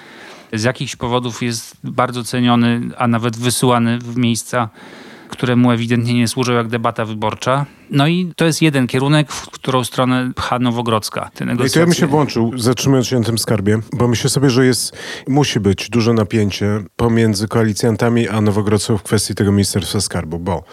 Z 0.53 0.63
jakichś 0.63 0.95
powodów 0.95 1.43
jest 1.43 1.77
bardzo 1.83 2.23
ceniony, 2.23 2.81
a 2.97 3.07
nawet 3.07 3.37
wysyłany 3.37 3.99
w 3.99 4.17
miejsca 4.17 4.69
które 5.29 5.55
mu 5.55 5.71
ewidentnie 5.71 6.13
nie 6.13 6.27
służą 6.27 6.53
jak 6.53 6.67
debata 6.67 7.05
wyborcza. 7.05 7.65
No 7.91 8.07
i 8.07 8.31
to 8.35 8.45
jest 8.45 8.61
jeden 8.61 8.87
kierunek, 8.87 9.31
w 9.31 9.49
którą 9.49 9.83
stronę 9.83 10.31
pcha 10.35 10.59
Nowogrodzka. 10.59 11.29
Te 11.33 11.45
negocjacje. 11.45 11.71
I 11.71 11.73
to 11.73 11.79
ja 11.79 11.85
bym 11.85 11.95
się 11.95 12.07
włączył, 12.07 12.51
zatrzymując 12.57 13.07
się 13.07 13.19
na 13.19 13.25
tym 13.25 13.37
skarbie, 13.37 13.79
bo 13.93 14.07
myślę 14.07 14.29
sobie, 14.29 14.49
że 14.49 14.65
jest, 14.65 14.97
musi 15.27 15.59
być 15.59 15.89
duże 15.89 16.13
napięcie 16.13 16.83
pomiędzy 16.95 17.47
koalicjantami 17.47 18.27
a 18.27 18.41
Nowogrodzką 18.41 18.97
w 18.97 19.03
kwestii 19.03 19.35
tego 19.35 19.51
Ministerstwa 19.51 20.01
Skarbu, 20.01 20.39
bo 20.39 20.63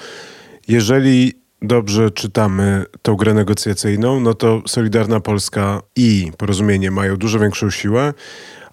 jeżeli 0.69 1.33
dobrze 1.63 2.11
czytamy 2.11 2.85
tą 3.03 3.17
grę 3.17 3.35
negocjacyjną, 3.35 4.21
no 4.21 4.35
to 4.35 4.63
Solidarna 4.67 5.21
Polska 5.21 5.83
i 5.97 6.33
Porozumienie 6.39 6.91
mają 6.91 7.17
dużo 7.17 7.39
większą 7.39 7.71
siłę, 7.71 8.15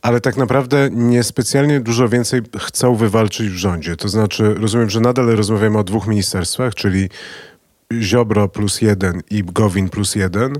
ale 0.04 0.22
tak 0.22 0.38
naprawdę 0.38 0.90
niespecjalnie 0.92 1.80
dużo 1.80 2.10
więcej 2.10 2.42
chcą 2.60 2.96
wywalczyć 2.96 3.50
w 3.50 3.56
rządzie. 3.56 3.96
To 3.96 4.10
znaczy, 4.10 4.54
rozumiem, 4.54 4.90
że 4.90 5.00
nadal 5.00 5.26
rozmawiamy 5.26 5.78
o 5.78 5.84
dwóch 5.84 6.08
ministerstwach, 6.08 6.76
czyli 6.76 7.10
Ziobro 7.94 8.48
plus 8.48 8.82
jeden 8.82 9.22
i 9.30 9.44
Gowin 9.44 9.90
plus 9.90 10.16
jeden, 10.16 10.54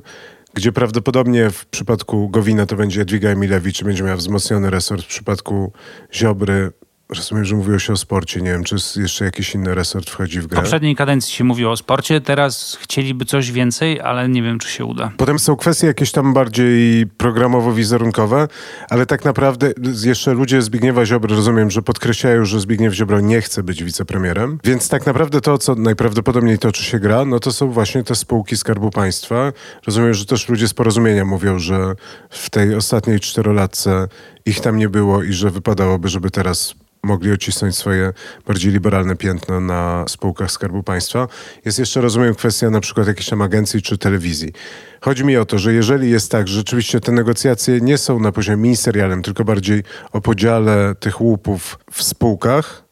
gdzie 0.54 0.72
prawdopodobnie 0.72 1.50
w 1.50 1.66
przypadku 1.66 2.30
Gowina 2.30 2.66
to 2.66 2.76
będzie 2.76 3.00
Jadwiga 3.00 3.30
Emilewicz, 3.30 3.84
będzie 3.84 4.04
miała 4.04 4.18
wzmocniony 4.18 4.70
resort, 4.70 5.04
w 5.04 5.08
przypadku 5.08 5.72
Ziobry 6.14 6.72
Rozumiem, 7.14 7.46
że 7.46 7.56
mówiło 7.56 7.80
się 7.80 7.94
o 7.94 7.98
sporcie. 7.98 8.42
Nie 8.42 8.52
wiem, 8.52 8.64
czy 8.64 8.76
jeszcze 8.96 9.26
jakiś 9.26 9.56
inny 9.56 9.76
resort 9.76 10.10
wchodzi 10.10 10.40
w 10.40 10.48
grę. 10.48 10.62
W 10.62 10.64
poprzedniej 10.64 10.96
kadencji 10.96 11.34
się 11.34 11.44
mówiło 11.44 11.72
o 11.72 11.78
sporcie, 11.78 12.22
teraz 12.22 12.78
chcieliby 12.82 13.26
coś 13.26 13.52
więcej, 13.52 14.02
ale 14.02 14.30
nie 14.30 14.44
wiem, 14.44 14.60
czy 14.60 14.70
się 14.70 14.86
uda. 14.86 15.12
Potem 15.18 15.40
są 15.40 15.56
kwestie 15.56 15.88
jakieś 15.88 16.12
tam 16.12 16.34
bardziej 16.34 17.08
programowo-wizerunkowe, 17.08 18.48
ale 18.90 19.06
tak 19.06 19.26
naprawdę 19.26 19.72
jeszcze 20.04 20.34
ludzie 20.34 20.62
Zbigniewa 20.62 21.06
Ziobry 21.06 21.36
rozumiem, 21.36 21.72
że 21.72 21.82
podkreślają, 21.82 22.46
że 22.46 22.60
Zbigniew 22.60 22.94
Ziobro 22.94 23.20
nie 23.20 23.42
chce 23.42 23.64
być 23.64 23.84
wicepremierem, 23.84 24.60
więc 24.64 24.90
tak 24.90 25.06
naprawdę 25.06 25.42
to, 25.42 25.58
co 25.58 25.76
najprawdopodobniej 25.76 26.60
toczy 26.60 26.84
się 26.84 27.00
gra, 27.00 27.26
no 27.26 27.40
to 27.40 27.52
są 27.52 27.72
właśnie 27.72 28.04
te 28.04 28.16
spółki 28.16 28.58
Skarbu 28.58 28.92
Państwa. 28.92 29.52
Rozumiem, 29.86 30.14
że 30.14 30.26
też 30.26 30.50
ludzie 30.50 30.68
z 30.68 30.74
porozumienia 30.74 31.26
mówią, 31.26 31.60
że 31.60 31.96
w 32.30 32.50
tej 32.50 32.76
ostatniej 32.76 33.20
czterolatce 33.20 34.08
ich 34.46 34.62
tam 34.62 34.78
nie 34.78 34.90
było 34.90 35.24
i 35.24 35.34
że 35.34 35.50
wypadałoby, 35.50 36.10
żeby 36.10 36.32
teraz 36.32 36.76
mogli 37.04 37.32
odcisnąć 37.32 37.78
swoje 37.78 38.14
bardziej 38.48 38.72
liberalne 38.72 39.16
piętno 39.16 39.60
na 39.60 40.06
spółkach 40.08 40.52
Skarbu 40.52 40.84
Państwa. 40.84 41.28
Jest 41.66 41.80
jeszcze, 41.80 42.02
rozumiem, 42.02 42.36
kwestia 42.36 42.70
na 42.70 42.82
przykład 42.82 43.08
jakiejś 43.08 43.30
tam 43.30 43.42
agencji 43.42 43.82
czy 43.82 43.98
telewizji. 43.98 44.54
Chodzi 45.02 45.26
mi 45.26 45.38
o 45.38 45.46
to, 45.46 45.60
że 45.60 45.74
jeżeli 45.74 46.12
jest 46.12 46.32
tak, 46.32 46.48
że 46.48 46.56
rzeczywiście 46.56 47.00
te 47.00 47.12
negocjacje 47.12 47.82
nie 47.82 47.98
są 47.98 48.20
na 48.20 48.32
poziomie 48.32 48.58
ministerialnym, 48.58 49.22
tylko 49.22 49.44
bardziej 49.44 49.84
o 50.12 50.22
podziale 50.22 50.96
tych 51.00 51.22
łupów 51.22 51.80
w 51.92 52.04
spółkach, 52.04 52.84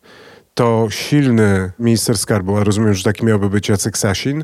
to 0.54 0.88
silny 0.90 1.72
minister 1.80 2.18
skarbu, 2.18 2.58
a 2.58 2.64
rozumiem, 2.64 2.94
że 2.94 3.04
taki 3.04 3.26
miałby 3.26 3.50
być 3.50 3.70
Jacek 3.70 3.98
Sasin, 3.98 4.44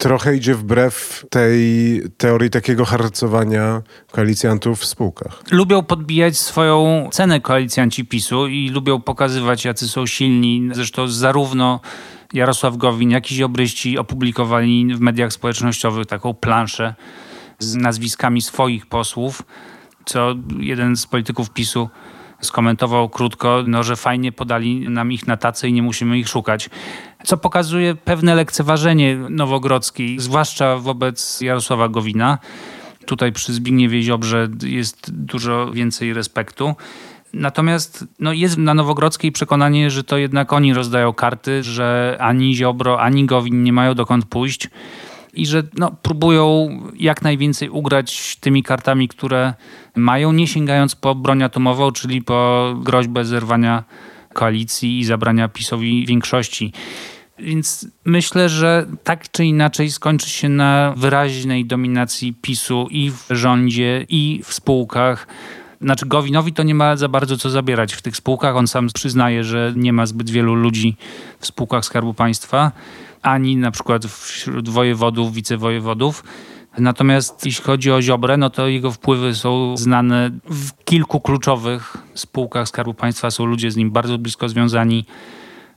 trochę 0.00 0.36
idzie 0.36 0.54
wbrew 0.54 1.26
tej 1.30 2.02
teorii 2.16 2.50
takiego 2.50 2.84
harcowania 2.84 3.82
koalicjantów 4.12 4.80
w 4.80 4.84
spółkach. 4.84 5.42
Lubią 5.50 5.82
podbijać 5.82 6.38
swoją 6.38 7.08
cenę 7.12 7.40
koalicjanci 7.40 8.04
PiSu 8.04 8.46
i 8.46 8.68
lubią 8.68 9.00
pokazywać, 9.00 9.64
jacy 9.64 9.88
są 9.88 10.06
silni. 10.06 10.68
Zresztą 10.72 11.08
zarówno 11.08 11.80
Jarosław 12.32 12.76
Gowin, 12.76 13.10
jak 13.10 13.32
i 13.32 13.34
Ziobryści 13.34 13.98
opublikowali 13.98 14.94
w 14.94 15.00
mediach 15.00 15.32
społecznościowych 15.32 16.06
taką 16.06 16.34
planszę 16.34 16.94
z 17.58 17.74
nazwiskami 17.74 18.42
swoich 18.42 18.86
posłów, 18.86 19.42
co 20.04 20.34
jeden 20.60 20.96
z 20.96 21.06
polityków 21.06 21.50
PiSu 21.50 21.88
skomentował 22.40 23.08
krótko, 23.08 23.64
no, 23.66 23.82
że 23.82 23.96
fajnie 23.96 24.32
podali 24.32 24.88
nam 24.88 25.12
ich 25.12 25.26
na 25.26 25.36
tacy 25.36 25.68
i 25.68 25.72
nie 25.72 25.82
musimy 25.82 26.18
ich 26.18 26.28
szukać. 26.28 26.70
Co 27.24 27.36
pokazuje 27.36 27.94
pewne 27.94 28.34
lekceważenie 28.34 29.16
Nowogrodzkiej, 29.16 30.20
zwłaszcza 30.20 30.76
wobec 30.76 31.40
Jarosława 31.40 31.88
Gowina. 31.88 32.38
Tutaj 33.06 33.32
przy 33.32 33.52
Zbigniewie 33.52 34.02
Ziobrze 34.02 34.48
jest 34.62 35.10
dużo 35.24 35.70
więcej 35.72 36.12
respektu. 36.14 36.74
Natomiast 37.32 38.04
no, 38.18 38.32
jest 38.32 38.58
na 38.58 38.74
Nowogrodzkiej 38.74 39.32
przekonanie, 39.32 39.90
że 39.90 40.04
to 40.04 40.16
jednak 40.16 40.52
oni 40.52 40.74
rozdają 40.74 41.12
karty, 41.12 41.62
że 41.62 42.16
ani 42.20 42.56
Ziobro, 42.56 43.00
ani 43.00 43.26
Gowin 43.26 43.62
nie 43.62 43.72
mają 43.72 43.94
dokąd 43.94 44.24
pójść 44.24 44.68
i 45.34 45.46
że 45.46 45.62
no, 45.78 45.90
próbują 46.02 46.68
jak 46.94 47.22
najwięcej 47.22 47.68
ugrać 47.68 48.36
tymi 48.36 48.62
kartami, 48.62 49.08
które 49.08 49.54
mają, 49.96 50.32
nie 50.32 50.46
sięgając 50.46 50.94
po 50.96 51.14
broń 51.14 51.42
atomową, 51.42 51.92
czyli 51.92 52.22
po 52.22 52.72
groźbę 52.82 53.24
zerwania 53.24 53.84
koalicji 54.40 54.98
i 54.98 55.04
zabrania 55.04 55.48
PiSowi 55.48 56.06
większości. 56.06 56.72
Więc 57.38 57.88
myślę, 58.04 58.48
że 58.48 58.86
tak 59.04 59.30
czy 59.30 59.44
inaczej 59.44 59.90
skończy 59.90 60.30
się 60.30 60.48
na 60.48 60.94
wyraźnej 60.96 61.64
dominacji 61.64 62.34
PiSu 62.42 62.88
i 62.90 63.10
w 63.10 63.26
rządzie, 63.30 64.06
i 64.08 64.42
w 64.44 64.54
spółkach. 64.54 65.26
Znaczy 65.80 66.06
Gowinowi 66.06 66.52
to 66.52 66.62
nie 66.62 66.74
ma 66.74 66.96
za 66.96 67.08
bardzo 67.08 67.36
co 67.36 67.50
zabierać 67.50 67.92
w 67.92 68.02
tych 68.02 68.16
spółkach. 68.16 68.56
On 68.56 68.66
sam 68.66 68.88
przyznaje, 68.94 69.44
że 69.44 69.72
nie 69.76 69.92
ma 69.92 70.06
zbyt 70.06 70.30
wielu 70.30 70.54
ludzi 70.54 70.96
w 71.40 71.46
spółkach 71.46 71.84
Skarbu 71.84 72.14
Państwa, 72.14 72.72
ani 73.22 73.56
na 73.56 73.70
przykład 73.70 74.06
wśród 74.06 74.68
wojewodów, 74.68 75.32
wicewojewodów. 75.32 76.24
Natomiast 76.80 77.46
jeśli 77.46 77.64
chodzi 77.64 77.92
o 77.92 78.02
Ziobrę, 78.02 78.36
no 78.36 78.50
to 78.50 78.68
jego 78.68 78.92
wpływy 78.92 79.34
są 79.34 79.76
znane 79.76 80.30
w 80.50 80.84
kilku 80.84 81.20
kluczowych 81.20 81.96
spółkach 82.14 82.68
Skarbu 82.68 82.94
Państwa. 82.94 83.30
Są 83.30 83.44
ludzie 83.44 83.70
z 83.70 83.76
nim 83.76 83.90
bardzo 83.90 84.18
blisko 84.18 84.48
związani, 84.48 85.04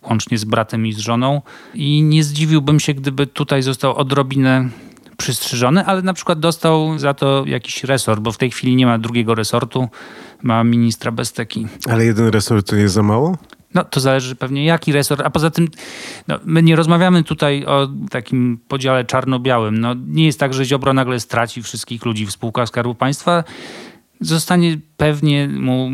łącznie 0.10 0.38
z 0.38 0.46
bratem 0.46 0.88
i 0.88 0.94
z 0.94 0.98
żoną. 0.98 1.42
I 1.74 2.04
nie 2.04 2.24
zdziwiłbym 2.24 2.80
się, 2.80 2.94
gdyby 2.94 3.28
tutaj 3.28 3.62
został 3.62 3.96
odrobinę 3.96 4.70
przystrzyżony, 5.18 5.86
ale 5.86 6.02
na 6.02 6.14
przykład 6.14 6.40
dostał 6.40 7.00
za 7.00 7.14
to 7.14 7.44
jakiś 7.48 7.84
resort, 7.84 8.20
bo 8.20 8.32
w 8.32 8.38
tej 8.38 8.52
chwili 8.52 8.76
nie 8.76 8.86
ma 8.86 8.98
drugiego 8.98 9.36
resortu, 9.36 9.88
ma 10.42 10.64
ministra 10.64 11.12
Besteki. 11.12 11.68
Ale 11.90 12.06
jeden 12.06 12.28
resort 12.28 12.70
to 12.70 12.76
nie 12.76 12.90
za 12.90 13.04
mało? 13.04 13.38
No 13.74 13.84
to 13.84 14.00
zależy 14.00 14.36
pewnie 14.36 14.66
jaki 14.66 14.92
resort, 14.92 15.22
a 15.22 15.30
poza 15.30 15.50
tym 15.50 15.68
no, 16.28 16.40
my 16.46 16.64
nie 16.64 16.76
rozmawiamy 16.76 17.24
tutaj 17.24 17.66
o 17.66 17.88
takim 18.10 18.60
podziale 18.68 19.06
czarno-białym. 19.06 19.80
No, 19.80 19.96
nie 20.08 20.26
jest 20.26 20.40
tak, 20.40 20.54
że 20.54 20.66
Ziobro 20.66 20.94
nagle 20.94 21.20
straci 21.20 21.64
wszystkich 21.64 22.06
ludzi 22.06 22.26
w 22.26 22.32
spółkach 22.32 22.68
Skarbu 22.68 22.96
Państwa. 22.96 23.44
Zostanie 24.22 24.78
pewnie 24.98 25.48
mu 25.48 25.92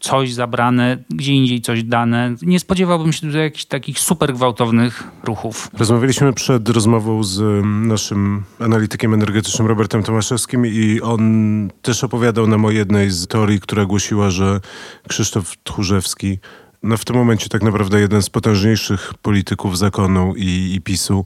coś 0.00 0.32
zabrane, 0.32 0.98
gdzie 1.10 1.32
indziej 1.32 1.60
coś 1.60 1.84
dane. 1.84 2.34
Nie 2.42 2.60
spodziewałbym 2.60 3.12
się 3.12 3.20
tutaj 3.20 3.40
jakichś 3.40 3.64
takich 3.64 3.98
super 3.98 4.34
gwałtownych 4.34 5.02
ruchów. 5.24 5.70
Rozmawialiśmy 5.78 6.32
przed 6.32 6.68
rozmową 6.68 7.24
z 7.24 7.40
mm, 7.40 7.88
naszym 7.88 8.42
analitykiem 8.58 9.14
energetycznym 9.14 9.68
Robertem 9.68 10.02
Tomaszewskim 10.02 10.66
i 10.66 11.00
on 11.00 11.68
też 11.82 12.04
opowiadał 12.04 12.46
nam 12.46 12.64
o 12.64 12.70
jednej 12.70 13.10
z 13.10 13.26
teorii, 13.26 13.60
która 13.60 13.84
głosiła, 13.84 14.30
że 14.30 14.60
Krzysztof 15.08 15.52
Tchórzewski 15.64 16.38
no 16.82 16.96
w 16.96 17.04
tym 17.04 17.16
momencie 17.16 17.48
tak 17.48 17.62
naprawdę 17.62 18.00
jeden 18.00 18.22
z 18.22 18.30
potężniejszych 18.30 19.12
polityków 19.22 19.78
zakonu 19.78 20.34
i, 20.36 20.74
i 20.74 20.80
PiSu 20.80 21.24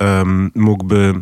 um, 0.00 0.50
mógłby 0.54 1.14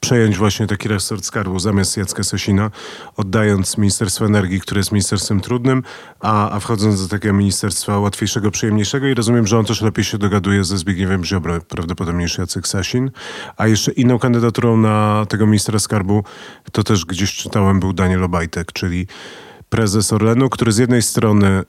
przejąć 0.00 0.36
właśnie 0.36 0.66
taki 0.66 0.88
resort 0.88 1.24
skarbu 1.24 1.58
zamiast 1.58 1.96
Jacka 1.96 2.22
Sosina, 2.22 2.70
oddając 3.16 3.78
Ministerstwo 3.78 4.26
Energii, 4.26 4.60
które 4.60 4.78
jest 4.78 4.92
ministerstwem 4.92 5.40
trudnym, 5.40 5.82
a, 6.20 6.50
a 6.50 6.60
wchodząc 6.60 7.02
do 7.02 7.08
takiego 7.08 7.34
ministerstwa 7.34 7.98
łatwiejszego, 7.98 8.50
przyjemniejszego 8.50 9.06
i 9.06 9.14
rozumiem, 9.14 9.46
że 9.46 9.58
on 9.58 9.64
też 9.64 9.82
lepiej 9.82 10.04
się 10.04 10.18
dogaduje 10.18 10.64
ze 10.64 10.78
Zbigniewem 10.78 11.24
Ziobro, 11.24 11.60
prawdopodobnie 11.60 12.24
niż 12.24 12.38
Jacek 12.38 12.68
Sasin. 12.68 13.10
A 13.56 13.66
jeszcze 13.66 13.92
inną 13.92 14.18
kandydaturą 14.18 14.76
na 14.76 15.26
tego 15.28 15.46
ministra 15.46 15.78
skarbu, 15.78 16.24
to 16.72 16.84
też 16.84 17.04
gdzieś 17.04 17.34
czytałem, 17.34 17.80
był 17.80 17.92
Daniel 17.92 18.24
Obajtek, 18.24 18.72
czyli 18.72 19.06
prezes 19.68 20.12
Orlenu, 20.12 20.50
który 20.50 20.72
z 20.72 20.78
jednej 20.78 21.02
strony 21.02 21.62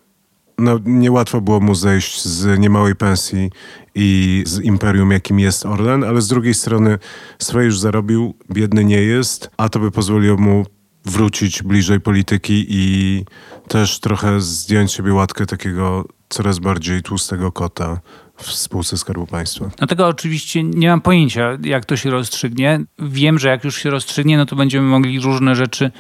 no, 0.60 0.80
niełatwo 0.86 1.42
było 1.42 1.60
mu 1.60 1.76
zejść 1.76 2.26
z 2.26 2.60
niemałej 2.60 2.96
pensji 2.96 3.52
i 3.96 4.44
z 4.46 4.60
imperium, 4.60 5.12
jakim 5.12 5.40
jest 5.40 5.66
Orlen, 5.66 6.04
ale 6.04 6.22
z 6.22 6.28
drugiej 6.28 6.54
strony 6.54 6.98
swoje 7.40 7.66
już 7.66 7.80
zarobił, 7.80 8.36
biedny 8.52 8.86
nie 8.86 9.02
jest, 9.02 9.50
a 9.58 9.70
to 9.70 9.80
by 9.80 9.92
pozwoliło 9.92 10.38
mu 10.38 10.66
wrócić 11.06 11.64
bliżej 11.64 12.00
polityki 12.00 12.66
i 12.70 13.26
też 13.68 14.00
trochę 14.00 14.42
zdjąć 14.42 14.92
sobie 14.92 15.14
łatkę 15.14 15.46
takiego 15.46 16.06
coraz 16.30 16.60
bardziej 16.60 17.04
tłustego 17.04 17.52
kota 17.52 18.00
w 18.38 18.52
spółce 18.52 18.98
Skarbu 18.98 19.28
Państwa. 19.28 19.70
No 19.82 19.88
tego 19.88 20.08
oczywiście 20.08 20.64
nie 20.64 20.88
mam 20.88 21.02
pojęcia, 21.02 21.58
jak 21.64 21.86
to 21.86 21.98
się 21.98 22.10
rozstrzygnie. 22.10 22.80
Wiem, 23.00 23.40
że 23.40 23.50
jak 23.50 23.64
już 23.64 23.76
się 23.76 23.90
rozstrzygnie, 23.90 24.38
no 24.38 24.46
to 24.46 24.56
będziemy 24.56 24.88
mogli 24.88 25.20
różne 25.20 25.56
rzeczy 25.56 25.92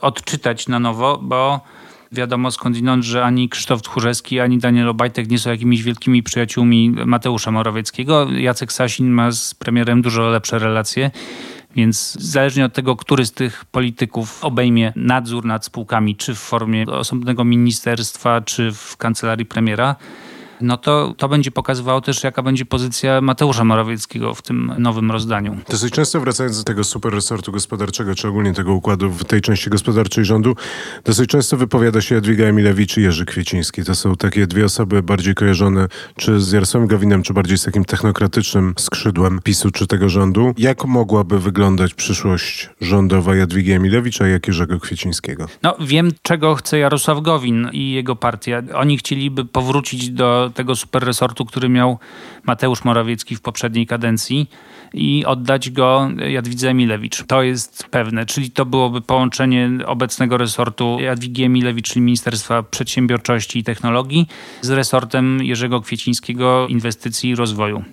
odczytać 0.00 0.68
na 0.68 0.78
nowo, 0.78 1.18
bo 1.22 1.60
Wiadomo 2.12 2.50
skądinąd, 2.50 3.04
że 3.04 3.24
ani 3.24 3.48
Krzysztof 3.48 3.82
Tchórzewski, 3.82 4.40
ani 4.40 4.58
Daniel 4.58 4.88
Obajtek 4.88 5.30
nie 5.30 5.38
są 5.38 5.50
jakimiś 5.50 5.82
wielkimi 5.82 6.22
przyjaciółmi 6.22 6.90
Mateusza 6.90 7.50
Morawieckiego. 7.50 8.30
Jacek 8.30 8.72
Sasin 8.72 9.10
ma 9.10 9.30
z 9.32 9.54
premierem 9.54 10.02
dużo 10.02 10.28
lepsze 10.28 10.58
relacje. 10.58 11.10
Więc 11.76 12.12
zależnie 12.20 12.64
od 12.64 12.72
tego, 12.72 12.96
który 12.96 13.26
z 13.26 13.32
tych 13.32 13.64
polityków 13.64 14.44
obejmie 14.44 14.92
nadzór 14.96 15.44
nad 15.44 15.64
spółkami, 15.64 16.16
czy 16.16 16.34
w 16.34 16.38
formie 16.38 16.86
osobnego 16.86 17.44
ministerstwa, 17.44 18.40
czy 18.40 18.72
w 18.72 18.96
kancelarii 18.96 19.46
premiera, 19.46 19.96
no 20.60 20.76
to 20.76 21.14
to 21.16 21.28
będzie 21.28 21.50
pokazywało 21.50 22.00
też, 22.00 22.24
jaka 22.24 22.42
będzie 22.42 22.64
pozycja 22.64 23.20
Mateusza 23.20 23.64
Morawieckiego 23.64 24.34
w 24.34 24.42
tym 24.42 24.72
nowym 24.78 25.10
rozdaniu. 25.10 25.56
Dosyć 25.70 25.94
często 25.94 26.20
wracając 26.20 26.58
do 26.58 26.64
tego 26.64 26.84
super 26.84 27.14
resortu 27.14 27.52
gospodarczego, 27.52 28.14
czy 28.14 28.28
ogólnie 28.28 28.52
tego 28.54 28.74
układu 28.74 29.10
w 29.10 29.24
tej 29.24 29.40
części 29.40 29.70
gospodarczej 29.70 30.24
rządu, 30.24 30.56
dosyć 31.04 31.30
często 31.30 31.56
wypowiada 31.56 32.00
się 32.00 32.14
Jadwiga 32.14 32.44
Emilewicz 32.44 32.96
i 32.96 33.02
Jerzy 33.02 33.24
Kwieciński. 33.24 33.84
To 33.84 33.94
są 33.94 34.16
takie 34.16 34.46
dwie 34.46 34.64
osoby 34.64 35.02
bardziej 35.02 35.34
kojarzone 35.34 35.88
czy 36.16 36.40
z 36.40 36.52
Jarosławem 36.52 36.88
Gawinem, 36.88 37.22
czy 37.22 37.32
bardziej 37.32 37.58
z 37.58 37.64
takim 37.64 37.84
technokratycznym 37.84 38.74
skrzydłem 38.78 39.40
PiSu 39.44 39.70
czy 39.70 39.86
tego 39.86 40.08
rządu. 40.08 40.54
Jak 40.58 40.84
mogłaby 40.84 41.38
wyglądać 41.40 41.94
przyszłość 41.94 42.70
rządowa 42.80 43.36
Jadwigi 43.36 43.72
Emilewicz, 43.72 44.20
a 44.20 44.28
jak 44.28 44.46
Jerzego 44.46 44.80
Kwiecińskiego? 44.80 45.46
No 45.62 45.76
wiem, 45.80 46.10
czego 46.22 46.54
chce 46.54 46.78
Jarosław 46.78 47.22
Gowin 47.22 47.68
i 47.72 47.92
jego 47.92 48.16
partia. 48.16 48.62
Oni 48.74 48.98
chcieliby 48.98 49.44
powrócić 49.44 50.10
do 50.10 50.47
tego 50.50 50.76
super 50.76 51.04
resortu, 51.04 51.44
który 51.44 51.68
miał 51.68 51.98
Mateusz 52.44 52.84
Morawiecki 52.84 53.36
w 53.36 53.40
poprzedniej 53.40 53.86
kadencji 53.86 54.50
i 54.94 55.24
oddać 55.26 55.70
go 55.70 56.10
Jadwidze 56.28 56.70
Emilewicz. 56.70 57.24
To 57.26 57.42
jest 57.42 57.86
pewne, 57.90 58.26
czyli 58.26 58.50
to 58.50 58.66
byłoby 58.66 59.00
połączenie 59.00 59.70
obecnego 59.86 60.36
resortu 60.36 60.96
Jadwigi 61.00 61.44
Emilewicz, 61.44 61.88
czyli 61.88 62.00
Ministerstwa 62.00 62.62
Przedsiębiorczości 62.62 63.58
i 63.58 63.64
Technologii 63.64 64.28
z 64.60 64.70
resortem 64.70 65.42
Jerzego 65.42 65.80
Kwiecińskiego 65.80 66.66
Inwestycji 66.68 67.30
i 67.30 67.34
Rozwoju. 67.34 67.84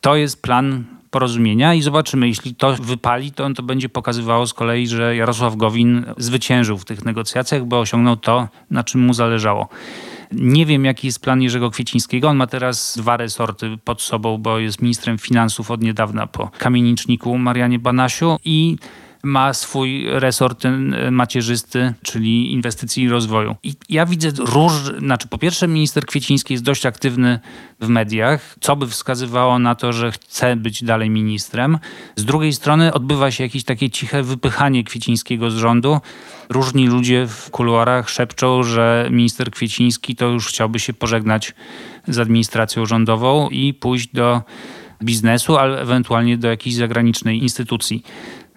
To 0.00 0.16
jest 0.16 0.42
plan 0.42 0.84
porozumienia 1.10 1.74
i 1.74 1.82
zobaczymy, 1.82 2.28
jeśli 2.28 2.54
to 2.54 2.72
wypali, 2.72 3.32
to 3.32 3.50
to 3.50 3.62
będzie 3.62 3.88
pokazywało 3.88 4.46
z 4.46 4.54
kolei, 4.54 4.86
że 4.86 5.16
Jarosław 5.16 5.56
Gowin 5.56 6.04
zwyciężył 6.16 6.78
w 6.78 6.84
tych 6.84 7.04
negocjacjach, 7.04 7.64
bo 7.64 7.80
osiągnął 7.80 8.16
to, 8.16 8.48
na 8.70 8.84
czym 8.84 9.00
mu 9.00 9.14
zależało. 9.14 9.68
Nie 10.32 10.66
wiem, 10.66 10.84
jaki 10.84 11.06
jest 11.06 11.20
plan 11.20 11.42
Jerzego 11.42 11.70
Kwiecińskiego. 11.70 12.28
On 12.28 12.36
ma 12.36 12.46
teraz 12.46 12.98
dwa 12.98 13.16
resorty 13.16 13.78
pod 13.84 14.02
sobą, 14.02 14.38
bo 14.38 14.58
jest 14.58 14.82
ministrem 14.82 15.18
finansów 15.18 15.70
od 15.70 15.82
niedawna 15.82 16.26
po 16.26 16.50
kamieniczniku 16.58 17.38
Marianie 17.38 17.78
Banasiu 17.78 18.38
i 18.44 18.76
ma 19.22 19.54
swój 19.54 20.04
resort 20.06 20.64
macierzysty, 21.10 21.94
czyli 22.02 22.52
inwestycji 22.52 23.02
i 23.04 23.08
rozwoju. 23.08 23.56
I 23.62 23.74
ja 23.88 24.06
widzę 24.06 24.30
róż, 24.38 24.72
znaczy 24.98 25.28
po 25.28 25.38
pierwsze 25.38 25.68
minister 25.68 26.06
Kwieciński 26.06 26.54
jest 26.54 26.64
dość 26.64 26.86
aktywny 26.86 27.40
w 27.80 27.88
mediach, 27.88 28.56
co 28.60 28.76
by 28.76 28.86
wskazywało 28.86 29.58
na 29.58 29.74
to, 29.74 29.92
że 29.92 30.12
chce 30.12 30.56
być 30.56 30.84
dalej 30.84 31.10
ministrem. 31.10 31.78
Z 32.16 32.24
drugiej 32.24 32.52
strony 32.52 32.92
odbywa 32.92 33.30
się 33.30 33.44
jakieś 33.44 33.64
takie 33.64 33.90
ciche 33.90 34.22
wypychanie 34.22 34.84
Kwiecińskiego 34.84 35.50
z 35.50 35.56
rządu. 35.56 36.00
Różni 36.48 36.86
ludzie 36.86 37.26
w 37.26 37.50
kuluarach 37.50 38.10
szepczą, 38.10 38.62
że 38.62 39.08
minister 39.10 39.50
Kwieciński 39.50 40.16
to 40.16 40.26
już 40.26 40.48
chciałby 40.48 40.78
się 40.78 40.92
pożegnać 40.92 41.54
z 42.08 42.18
administracją 42.18 42.86
rządową 42.86 43.48
i 43.48 43.74
pójść 43.74 44.08
do 44.08 44.42
biznesu, 45.04 45.56
ale 45.56 45.80
ewentualnie 45.80 46.38
do 46.38 46.48
jakiejś 46.48 46.74
zagranicznej 46.74 47.42
instytucji. 47.42 48.02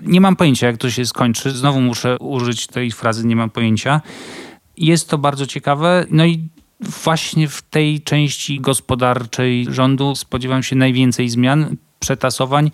Nie 0.02 0.22
mam 0.22 0.36
pojęcia, 0.36 0.68
jak 0.68 0.78
to 0.78 0.90
się 0.90 1.06
skończy. 1.06 1.52
Znowu 1.52 1.82
muszę 1.82 2.18
użyć 2.20 2.68
tej 2.68 2.92
frazy, 2.92 3.28
nie 3.28 3.36
mam 3.36 3.50
pojęcia. 3.50 4.02
Jest 4.78 5.10
to 5.10 5.18
bardzo 5.18 5.48
ciekawe. 5.48 6.06
No 6.10 6.26
i 6.26 6.50
właśnie 6.80 7.48
w 7.48 7.62
tej 7.62 8.02
części 8.02 8.62
gospodarczej 8.62 9.68
rządu 9.70 10.16
spodziewam 10.16 10.64
się 10.64 10.76
najwięcej 10.76 11.30
zmian, 11.30 11.76
przetasowań 12.00 12.72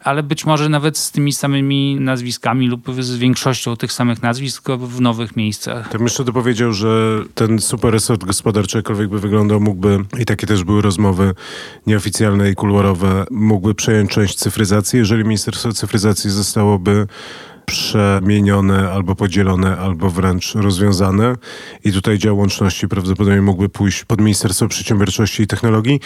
ale 0.00 0.22
być 0.22 0.46
może 0.46 0.68
nawet 0.68 0.98
z 0.98 1.10
tymi 1.10 1.32
samymi 1.32 2.00
nazwiskami 2.00 2.68
lub 2.68 2.86
z 2.98 3.16
większością 3.16 3.76
tych 3.76 3.92
samych 3.92 4.22
nazwisk 4.22 4.68
w 4.70 5.00
nowych 5.00 5.36
miejscach. 5.36 5.88
To 5.88 5.98
jeszcze 6.02 6.24
dopowiedział, 6.24 6.72
że 6.72 7.22
ten 7.34 7.58
super 7.58 7.92
resort 7.92 8.24
gospodarczy, 8.24 8.78
jakkolwiek 8.78 9.08
by 9.08 9.20
wyglądał, 9.20 9.60
mógłby, 9.60 9.98
i 10.18 10.24
takie 10.24 10.46
też 10.46 10.64
były 10.64 10.82
rozmowy 10.82 11.34
nieoficjalne 11.86 12.50
i 12.50 12.54
kuluarowe, 12.54 13.26
mógłby 13.30 13.74
przejąć 13.74 14.10
część 14.10 14.34
cyfryzacji, 14.34 14.98
jeżeli 14.98 15.24
Ministerstwo 15.24 15.72
Cyfryzacji 15.72 16.30
zostałoby 16.30 17.06
przemienione 17.66 18.92
albo 18.92 19.14
podzielone, 19.14 19.78
albo 19.78 20.10
wręcz 20.10 20.54
rozwiązane. 20.54 21.36
I 21.84 21.92
tutaj 21.92 22.18
dział 22.18 22.38
łączności 22.38 22.88
prawdopodobnie 22.88 23.42
mógłby 23.42 23.68
pójść 23.68 24.04
pod 24.04 24.20
Ministerstwo 24.20 24.68
Przedsiębiorczości 24.68 25.42
i 25.42 25.46
Technologii. 25.46 26.00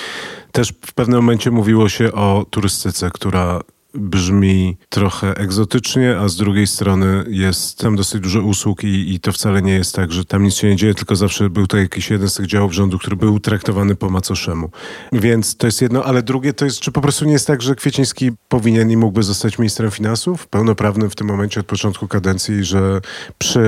Też 0.53 0.72
w 0.87 0.92
pewnym 0.92 1.18
momencie 1.18 1.50
mówiło 1.50 1.88
się 1.88 2.12
o 2.12 2.46
turystyce, 2.50 3.11
która 3.11 3.61
brzmi 3.94 4.76
trochę 4.88 5.37
egzotycznie, 5.37 6.18
a 6.18 6.29
z 6.29 6.37
drugiej 6.37 6.66
strony 6.66 7.24
jest 7.29 7.79
tam 7.79 7.96
dosyć 7.96 8.20
dużo 8.20 8.40
usług 8.40 8.85
i, 8.85 9.14
i 9.14 9.20
to 9.20 9.33
wcale 9.33 9.62
nie 9.62 9.72
jest 9.72 9.94
tak, 9.94 10.12
że 10.12 10.24
tam 10.24 10.42
nic 10.42 10.55
się 10.55 10.68
nie 10.68 10.76
dzieje, 10.76 10.94
tylko 10.94 11.16
zawsze 11.16 11.50
był 11.50 11.66
to 11.66 11.76
jakiś 11.76 12.11
jeden 12.11 12.29
z 12.29 12.35
tych 12.35 12.46
działów 12.46 12.72
rządu, 12.72 12.98
który 12.98 13.16
był 13.16 13.40
traktowany 13.40 13.94
po 13.94 14.11
macoszemu. 14.11 14.70
Więc 15.12 15.57
to 15.57 15.66
jest 15.66 15.83
jedno, 15.83 16.05
ale 16.05 16.22
drugie 16.22 16.53
to 16.53 16.64
jest, 16.64 16.81
czy 16.81 16.92
po 16.92 17.00
prostu 17.00 17.24
nie 17.24 17.33
jest 17.33 17.46
tak, 17.46 17.62
że 17.62 17.74
Kwieciński 17.74 18.31
powinien 18.48 18.90
i 18.90 18.96
mógłby 18.96 19.22
zostać 19.22 19.59
ministrem 19.59 19.90
finansów, 19.90 20.46
pełnoprawnym 20.46 21.11
w 21.11 21.14
tym 21.14 21.26
momencie 21.26 21.61
od 21.61 21.66
początku 21.66 22.09
kadencji, 22.09 22.64
że 22.64 23.00
przy 23.38 23.61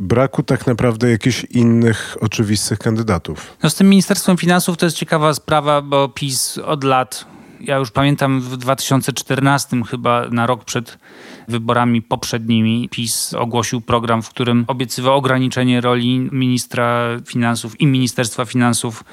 braku 0.00 0.42
tak 0.42 0.66
naprawdę 0.66 1.10
jakichś 1.10 1.44
innych 1.44 2.16
oczywistych 2.20 2.78
kandydatów. 2.78 3.56
No 3.62 3.70
z 3.70 3.74
tym 3.74 3.88
Ministerstwem 3.88 4.36
Finansów 4.36 4.76
to 4.76 4.86
jest 4.86 4.96
ciekawa 4.96 5.34
sprawa, 5.34 5.82
bo 5.82 6.08
PiS 6.08 6.58
od 6.58 6.84
lat 6.84 7.33
ja 7.66 7.76
już 7.76 7.90
pamiętam 7.90 8.40
w 8.40 8.56
2014 8.56 9.82
chyba 9.90 10.28
na 10.30 10.46
rok 10.46 10.64
przed 10.64 10.98
wyborami 11.48 12.02
poprzednimi 12.02 12.88
PiS 12.88 13.34
ogłosił 13.34 13.80
program, 13.80 14.22
w 14.22 14.30
którym 14.30 14.64
obiecywał 14.66 15.16
ograniczenie 15.16 15.80
roli 15.80 16.28
ministra 16.32 17.08
finansów 17.26 17.80
i 17.80 17.86
Ministerstwa 17.86 18.44
Finansów 18.44 19.04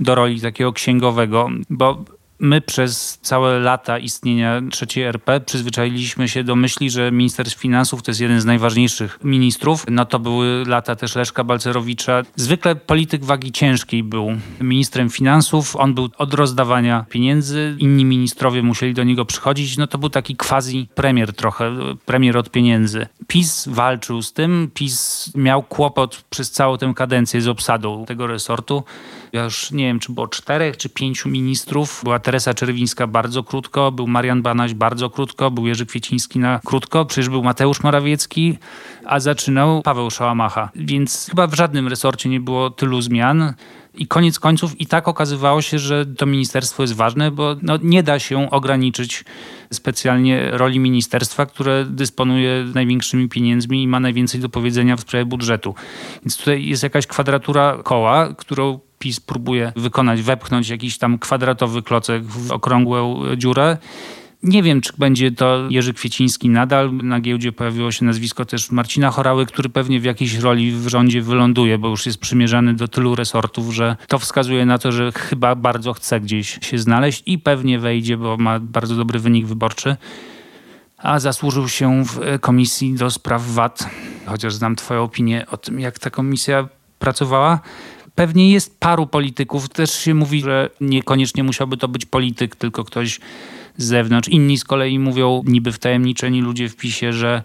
do 0.00 0.14
roli 0.14 0.40
takiego 0.40 0.72
księgowego, 0.72 1.48
bo 1.70 2.04
My 2.40 2.60
przez 2.60 3.18
całe 3.22 3.58
lata 3.58 3.98
istnienia 3.98 4.60
trzeciej 4.70 5.04
RP 5.04 5.40
przyzwyczailiśmy 5.40 6.28
się 6.28 6.44
do 6.44 6.56
myśli, 6.56 6.90
że 6.90 7.12
minister 7.12 7.54
finansów 7.54 8.02
to 8.02 8.10
jest 8.10 8.20
jeden 8.20 8.40
z 8.40 8.44
najważniejszych 8.44 9.18
ministrów. 9.24 9.86
No 9.90 10.04
to 10.04 10.18
były 10.18 10.64
lata 10.66 10.96
też 10.96 11.16
Leszka 11.16 11.44
Balcerowicza. 11.44 12.22
Zwykle 12.36 12.76
polityk 12.76 13.24
wagi 13.24 13.52
ciężkiej 13.52 14.02
był 14.02 14.30
ministrem 14.60 15.10
finansów. 15.10 15.76
On 15.76 15.94
był 15.94 16.08
od 16.18 16.34
rozdawania 16.34 17.04
pieniędzy. 17.08 17.76
Inni 17.78 18.04
ministrowie 18.04 18.62
musieli 18.62 18.94
do 18.94 19.04
niego 19.04 19.24
przychodzić. 19.24 19.76
No 19.76 19.86
to 19.86 19.98
był 19.98 20.10
taki 20.10 20.36
quasi 20.36 20.88
premier 20.94 21.32
trochę, 21.32 21.76
premier 22.06 22.36
od 22.36 22.50
pieniędzy. 22.50 23.06
PiS 23.26 23.68
walczył 23.68 24.22
z 24.22 24.32
tym. 24.32 24.70
PiS 24.74 25.30
miał 25.34 25.62
kłopot 25.62 26.24
przez 26.30 26.50
całą 26.50 26.78
tę 26.78 26.92
kadencję 26.96 27.40
z 27.40 27.48
obsadą 27.48 28.04
tego 28.04 28.26
resortu. 28.26 28.84
Ja 29.32 29.44
już 29.44 29.70
nie 29.70 29.84
wiem, 29.84 30.00
czy 30.00 30.12
było 30.12 30.28
czterech, 30.28 30.76
czy 30.76 30.88
pięciu 30.88 31.28
ministrów. 31.28 32.00
Była 32.04 32.18
Teresa 32.18 32.54
Czerwińska 32.54 33.06
bardzo 33.06 33.42
krótko, 33.42 33.92
był 33.92 34.06
Marian 34.06 34.42
Banaś 34.42 34.74
bardzo 34.74 35.10
krótko, 35.10 35.50
był 35.50 35.66
Jerzy 35.66 35.86
Kwieciński 35.86 36.38
na 36.38 36.60
krótko, 36.64 37.04
przecież 37.04 37.28
był 37.28 37.42
Mateusz 37.42 37.82
Morawiecki, 37.82 38.58
a 39.06 39.20
zaczynał 39.20 39.82
Paweł 39.82 40.10
Szałamacha. 40.10 40.70
Więc 40.74 41.26
chyba 41.30 41.46
w 41.46 41.54
żadnym 41.54 41.88
resorcie 41.88 42.28
nie 42.28 42.40
było 42.40 42.70
tylu 42.70 43.00
zmian. 43.00 43.54
I 43.94 44.06
koniec 44.06 44.38
końców 44.38 44.80
i 44.80 44.86
tak 44.86 45.08
okazywało 45.08 45.62
się, 45.62 45.78
że 45.78 46.06
to 46.06 46.26
ministerstwo 46.26 46.82
jest 46.82 46.94
ważne, 46.94 47.30
bo 47.30 47.56
no, 47.62 47.78
nie 47.82 48.02
da 48.02 48.18
się 48.18 48.50
ograniczyć 48.50 49.24
specjalnie 49.72 50.50
roli 50.50 50.80
ministerstwa, 50.80 51.46
które 51.46 51.84
dysponuje 51.84 52.64
największymi 52.74 53.28
pieniędzmi 53.28 53.82
i 53.82 53.88
ma 53.88 54.00
najwięcej 54.00 54.40
do 54.40 54.48
powiedzenia 54.48 54.96
w 54.96 55.00
sprawie 55.00 55.24
budżetu. 55.24 55.74
Więc 56.22 56.36
tutaj 56.36 56.66
jest 56.66 56.82
jakaś 56.82 57.06
kwadratura 57.06 57.78
koła, 57.82 58.34
którą 58.34 58.80
PiS 59.00 59.20
próbuje 59.20 59.72
wykonać, 59.76 60.22
wepchnąć 60.22 60.68
jakiś 60.68 60.98
tam 60.98 61.18
kwadratowy 61.18 61.82
klocek 61.82 62.24
w 62.24 62.52
okrągłą 62.52 63.22
dziurę. 63.36 63.78
Nie 64.42 64.62
wiem, 64.62 64.80
czy 64.80 64.92
będzie 64.98 65.30
to 65.30 65.66
Jerzy 65.70 65.94
Kwieciński 65.94 66.48
nadal. 66.48 66.92
Na 66.92 67.20
giełdzie 67.20 67.52
pojawiło 67.52 67.92
się 67.92 68.04
nazwisko 68.04 68.44
też 68.44 68.70
Marcina 68.70 69.10
Chorały, 69.10 69.46
który 69.46 69.68
pewnie 69.68 70.00
w 70.00 70.04
jakiejś 70.04 70.34
roli 70.34 70.72
w 70.72 70.88
rządzie 70.88 71.22
wyląduje, 71.22 71.78
bo 71.78 71.88
już 71.88 72.06
jest 72.06 72.18
przymierzany 72.18 72.74
do 72.74 72.88
tylu 72.88 73.14
resortów, 73.14 73.74
że 73.74 73.96
to 74.08 74.18
wskazuje 74.18 74.66
na 74.66 74.78
to, 74.78 74.92
że 74.92 75.12
chyba 75.12 75.54
bardzo 75.54 75.92
chce 75.92 76.20
gdzieś 76.20 76.58
się 76.62 76.78
znaleźć 76.78 77.22
i 77.26 77.38
pewnie 77.38 77.78
wejdzie, 77.78 78.16
bo 78.16 78.36
ma 78.36 78.60
bardzo 78.60 78.96
dobry 78.96 79.18
wynik 79.18 79.46
wyborczy. 79.46 79.96
A 80.98 81.18
zasłużył 81.18 81.68
się 81.68 82.04
w 82.04 82.38
komisji 82.40 82.94
do 82.94 83.10
spraw 83.10 83.46
VAT, 83.46 83.90
chociaż 84.26 84.54
znam 84.54 84.76
Twoją 84.76 85.02
opinię 85.02 85.46
o 85.50 85.56
tym, 85.56 85.80
jak 85.80 85.98
ta 85.98 86.10
komisja 86.10 86.68
pracowała. 86.98 87.60
Pewnie 88.14 88.52
jest 88.52 88.80
paru 88.80 89.06
polityków. 89.06 89.68
Też 89.68 89.92
się 89.92 90.14
mówi, 90.14 90.40
że 90.40 90.70
niekoniecznie 90.80 91.42
musiałby 91.42 91.76
to 91.76 91.88
być 91.88 92.06
polityk, 92.06 92.56
tylko 92.56 92.84
ktoś 92.84 93.20
z 93.76 93.84
zewnątrz. 93.84 94.28
Inni 94.28 94.58
z 94.58 94.64
kolei 94.64 94.98
mówią, 94.98 95.42
niby 95.46 95.72
wtajemniczeni 95.72 96.40
ludzie 96.40 96.68
w 96.68 96.76
PiSie, 96.76 97.12
że 97.12 97.42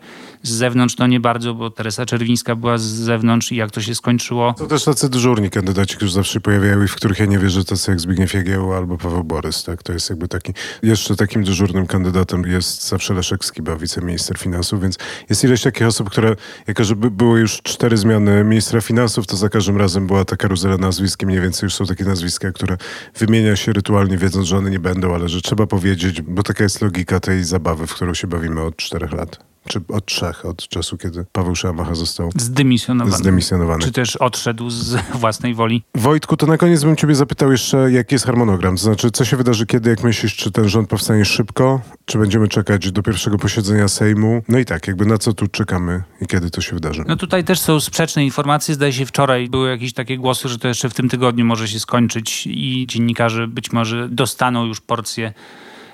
z 0.47 0.51
zewnątrz 0.51 0.95
to 0.95 1.07
nie 1.07 1.19
bardzo, 1.19 1.53
bo 1.53 1.69
Teresa 1.69 2.05
Czerwińska 2.05 2.55
była 2.55 2.77
z 2.77 2.83
zewnątrz 2.83 3.51
i 3.51 3.55
jak 3.55 3.71
to 3.71 3.81
się 3.81 3.95
skończyło. 3.95 4.53
To 4.57 4.67
też 4.67 4.83
tacy 4.83 5.09
dyżurni 5.09 5.49
kandydaci, 5.49 5.95
którzy 5.95 6.11
zawsze 6.11 6.39
pojawiają 6.39 6.83
i 6.83 6.87
w 6.87 6.95
których 6.95 7.19
ja 7.19 7.25
nie 7.25 7.39
wierzę, 7.39 7.63
tacy 7.65 7.91
jak 7.91 7.99
Zbigniew 7.99 8.33
Jagieł 8.33 8.73
albo 8.73 8.97
Paweł 8.97 9.23
Borys. 9.23 9.63
Tak? 9.63 9.83
To 9.83 9.93
jest 9.93 10.09
jakby 10.09 10.27
taki, 10.27 10.53
jeszcze 10.83 11.15
takim 11.15 11.43
dyżurnym 11.43 11.87
kandydatem 11.87 12.43
jest 12.43 12.87
zawsze 12.87 13.13
Leszek 13.13 13.45
Skiba, 13.45 13.75
wiceminister 13.75 14.37
finansów, 14.37 14.81
więc 14.81 14.97
jest 15.29 15.43
ileś 15.43 15.61
takich 15.61 15.87
osób, 15.87 16.09
które, 16.09 16.35
jako 16.67 16.83
że 16.83 16.95
by 16.95 17.11
były 17.11 17.39
już 17.39 17.61
cztery 17.61 17.97
zmiany 17.97 18.43
ministra 18.43 18.81
finansów, 18.81 19.27
to 19.27 19.37
za 19.37 19.49
każdym 19.49 19.77
razem 19.77 20.07
była 20.07 20.25
ta 20.25 20.35
karuzela 20.35 20.77
nazwisk 20.77 21.23
i 21.23 21.25
mniej 21.25 21.41
więcej 21.41 21.67
już 21.67 21.75
są 21.75 21.85
takie 21.85 22.03
nazwiska, 22.03 22.51
które 22.51 22.77
wymienia 23.19 23.55
się 23.55 23.73
rytualnie, 23.73 24.17
wiedząc, 24.17 24.47
że 24.47 24.57
one 24.57 24.69
nie 24.69 24.79
będą, 24.79 25.15
ale 25.15 25.29
że 25.29 25.41
trzeba 25.41 25.67
powiedzieć, 25.67 26.21
bo 26.21 26.43
taka 26.43 26.63
jest 26.63 26.81
logika 26.81 27.19
tej 27.19 27.43
zabawy, 27.43 27.87
w 27.87 27.93
którą 27.93 28.13
się 28.13 28.27
bawimy 28.27 28.61
od 28.61 28.75
czterech 28.75 29.11
lat 29.11 29.54
czy 29.67 29.81
od 29.87 30.05
trzech, 30.05 30.45
od 30.45 30.67
czasu, 30.67 30.97
kiedy 30.97 31.25
Paweł 31.31 31.55
Szamacha 31.55 31.95
został 31.95 32.29
zdymisjonowany. 32.35 33.17
zdymisjonowany. 33.17 33.83
Czy 33.83 33.91
też 33.91 34.15
odszedł 34.15 34.69
z 34.69 34.95
własnej 35.13 35.53
woli. 35.53 35.83
Wojtku, 35.95 36.37
to 36.37 36.45
na 36.45 36.57
koniec 36.57 36.83
bym 36.83 36.95
ciebie 36.95 37.15
zapytał 37.15 37.51
jeszcze, 37.51 37.91
jaki 37.91 38.15
jest 38.15 38.25
harmonogram? 38.25 38.75
To 38.75 38.81
znaczy, 38.83 39.11
co 39.11 39.25
się 39.25 39.37
wydarzy 39.37 39.65
kiedy, 39.65 39.89
jak 39.89 40.03
myślisz, 40.03 40.35
czy 40.35 40.51
ten 40.51 40.69
rząd 40.69 40.89
powstanie 40.89 41.25
szybko, 41.25 41.81
czy 42.05 42.17
będziemy 42.17 42.47
czekać 42.47 42.91
do 42.91 43.03
pierwszego 43.03 43.37
posiedzenia 43.37 43.87
Sejmu? 43.87 44.41
No 44.47 44.59
i 44.59 44.65
tak, 44.65 44.87
jakby 44.87 45.05
na 45.05 45.17
co 45.17 45.33
tu 45.33 45.47
czekamy 45.47 46.03
i 46.21 46.27
kiedy 46.27 46.51
to 46.51 46.61
się 46.61 46.73
wydarzy? 46.73 47.03
No 47.07 47.15
tutaj 47.15 47.43
też 47.43 47.59
są 47.59 47.79
sprzeczne 47.79 48.25
informacje. 48.25 48.75
Zdaje 48.75 48.93
się 48.93 49.05
wczoraj 49.05 49.49
były 49.49 49.69
jakieś 49.69 49.93
takie 49.93 50.17
głosy, 50.17 50.49
że 50.49 50.57
to 50.57 50.67
jeszcze 50.67 50.89
w 50.89 50.93
tym 50.93 51.09
tygodniu 51.09 51.45
może 51.45 51.67
się 51.67 51.79
skończyć 51.79 52.47
i 52.47 52.85
dziennikarze 52.89 53.47
być 53.47 53.71
może 53.71 54.09
dostaną 54.09 54.65
już 54.65 54.81
porcję 54.81 55.33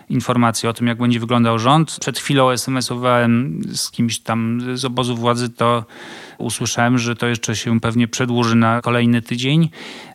informacji 0.10 0.70
o 0.70 0.74
tym, 0.74 0.88
jak 0.88 0.98
będzie 0.98 1.20
wyglądał 1.20 1.60
rząd. 1.60 1.98
Przed 2.00 2.20
chwilą 2.20 2.50
SMS-owałem 2.50 3.62
z 3.76 3.92
kimś 3.92 4.20
tam 4.20 4.62
z 4.74 4.86
obozu 4.86 5.16
władzy, 5.16 5.50
to 5.50 5.86
usłyszałem, 6.42 6.98
że 6.98 7.16
to 7.16 7.28
jeszcze 7.28 7.56
się 7.56 7.80
pewnie 7.80 8.08
przedłuży 8.08 8.56
na 8.56 8.82
kolejny 8.82 9.22
tydzień. 9.22 9.70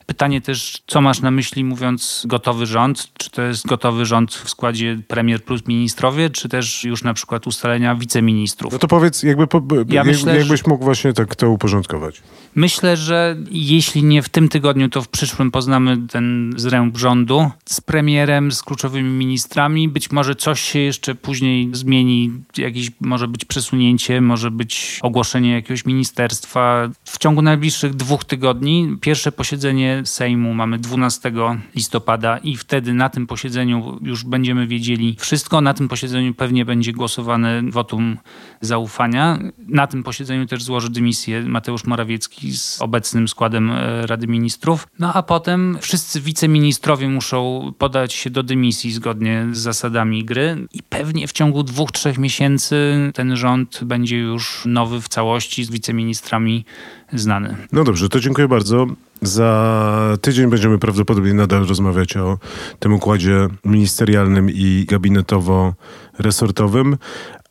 Pytanie 0.07 0.41
też, 0.41 0.83
co 0.87 1.01
masz 1.01 1.21
na 1.21 1.31
myśli 1.31 1.65
mówiąc 1.65 2.25
gotowy 2.29 2.67
rząd? 2.67 3.09
Czy 3.19 3.31
to 3.31 3.43
jest 3.43 3.67
gotowy 3.67 4.07
rząd 4.07 4.35
w 4.35 4.51
składzie 4.51 4.99
premier 5.09 5.45
plus 5.45 5.67
ministrowie, 5.67 6.31
czy 6.31 6.49
też 6.49 6.85
już 6.85 7.03
na 7.03 7.15
przykład 7.15 7.47
ustalenia 7.47 7.95
wiceministrów? 7.95 8.73
No 8.73 8.79
to 8.79 8.89
powiedz, 8.89 9.23
jakby 9.23 9.47
po, 9.47 9.63
ja 9.71 9.85
jak, 9.89 10.07
myślę, 10.07 10.37
jakbyś 10.37 10.67
mógł 10.67 10.85
właśnie 10.85 11.13
tak 11.13 11.37
to 11.37 11.51
uporządkować. 11.51 12.23
Myślę, 12.55 12.97
że 12.97 13.37
jeśli 13.51 14.05
nie 14.05 14.23
w 14.23 14.29
tym 14.29 14.49
tygodniu, 14.49 14.89
to 14.89 15.03
w 15.03 15.09
przyszłym 15.09 15.51
poznamy 15.51 15.99
ten 16.09 16.55
zręb 16.57 16.97
rządu 16.99 17.51
z 17.65 17.81
premierem, 17.81 18.53
z 18.53 18.63
kluczowymi 18.63 19.11
ministrami. 19.11 19.89
Być 19.89 20.11
może 20.11 20.35
coś 20.35 20.61
się 20.61 20.79
jeszcze 20.79 21.15
później 21.15 21.71
zmieni, 21.73 22.33
jakieś 22.59 22.91
może 23.01 23.29
być 23.29 23.45
przesunięcie, 23.45 24.21
może 24.21 24.51
być 24.51 24.99
ogłoszenie 25.03 25.53
jakiegoś 25.53 25.85
ministerstwa. 26.17 26.89
W 27.05 27.19
ciągu 27.19 27.43
najbliższych 27.43 27.95
dwóch 27.95 28.25
tygodni 28.25 28.97
pierwsze 29.01 29.33
posiedzenie 29.33 30.03
Sejmu 30.05 30.55
mamy 30.55 30.79
12 30.79 31.33
listopada 31.75 32.39
i 32.39 32.57
wtedy 32.57 32.95
na 32.95 33.09
tym 33.09 33.27
posiedzeniu 33.27 33.99
już 34.03 34.25
będziemy 34.25 34.67
wiedzieli 34.67 35.17
wszystko. 35.19 35.61
Na 35.61 35.75
tym 35.75 35.89
posiedzeniu 35.89 36.35
pewnie 36.35 36.65
będzie 36.65 36.93
głosowane 36.93 37.63
wotum 37.71 38.17
zaufania. 38.61 39.39
Na 39.59 39.87
tym 39.87 40.03
posiedzeniu 40.03 40.47
też 40.47 40.63
złoży 40.63 40.91
dymisję 40.91 41.43
Mateusz 41.43 41.85
Morawiecki 41.85 42.57
z 42.57 42.83
obecnym 42.83 43.29
składem 43.29 43.71
e, 43.71 44.07
Rady 44.07 44.27
Ministrów. 44.27 44.89
No 44.99 45.15
a 45.15 45.23
potem 45.23 45.79
wszyscy 45.81 46.21
wiceministrowie 46.21 47.09
muszą 47.09 47.73
podać 47.79 48.13
się 48.13 48.31
do 48.31 48.43
dymisji 48.43 48.93
zgodnie 48.93 49.47
z 49.53 49.59
zasadami 49.59 50.25
gry 50.25 50.67
i 50.73 50.83
pewnie 50.83 51.29
w 51.29 51.33
ciągu 51.33 51.63
dwóch, 51.63 51.93
trzech 51.93 52.19
miesięcy 52.19 53.11
ten 53.15 53.37
rząd 53.37 53.81
będzie 53.85 54.19
już 54.19 54.63
nowy 54.67 55.01
w 55.01 55.09
całości 55.09 55.65
z 55.65 55.71
wiceministrami 55.97 56.65
znany. 57.13 57.57
No 57.73 57.85
dobrze, 57.85 58.09
to 58.09 58.21
dziękuję 58.21 58.49
bardzo. 58.49 58.87
Za 59.23 60.17
tydzień 60.21 60.51
będziemy 60.51 60.79
prawdopodobnie 60.79 61.35
nadal 61.35 61.67
rozmawiać 61.67 62.17
o 62.17 62.39
tym 62.79 62.93
układzie 62.93 63.49
ministerialnym 63.65 64.51
i 64.51 64.87
gabinetowo-resortowym. 64.89 66.97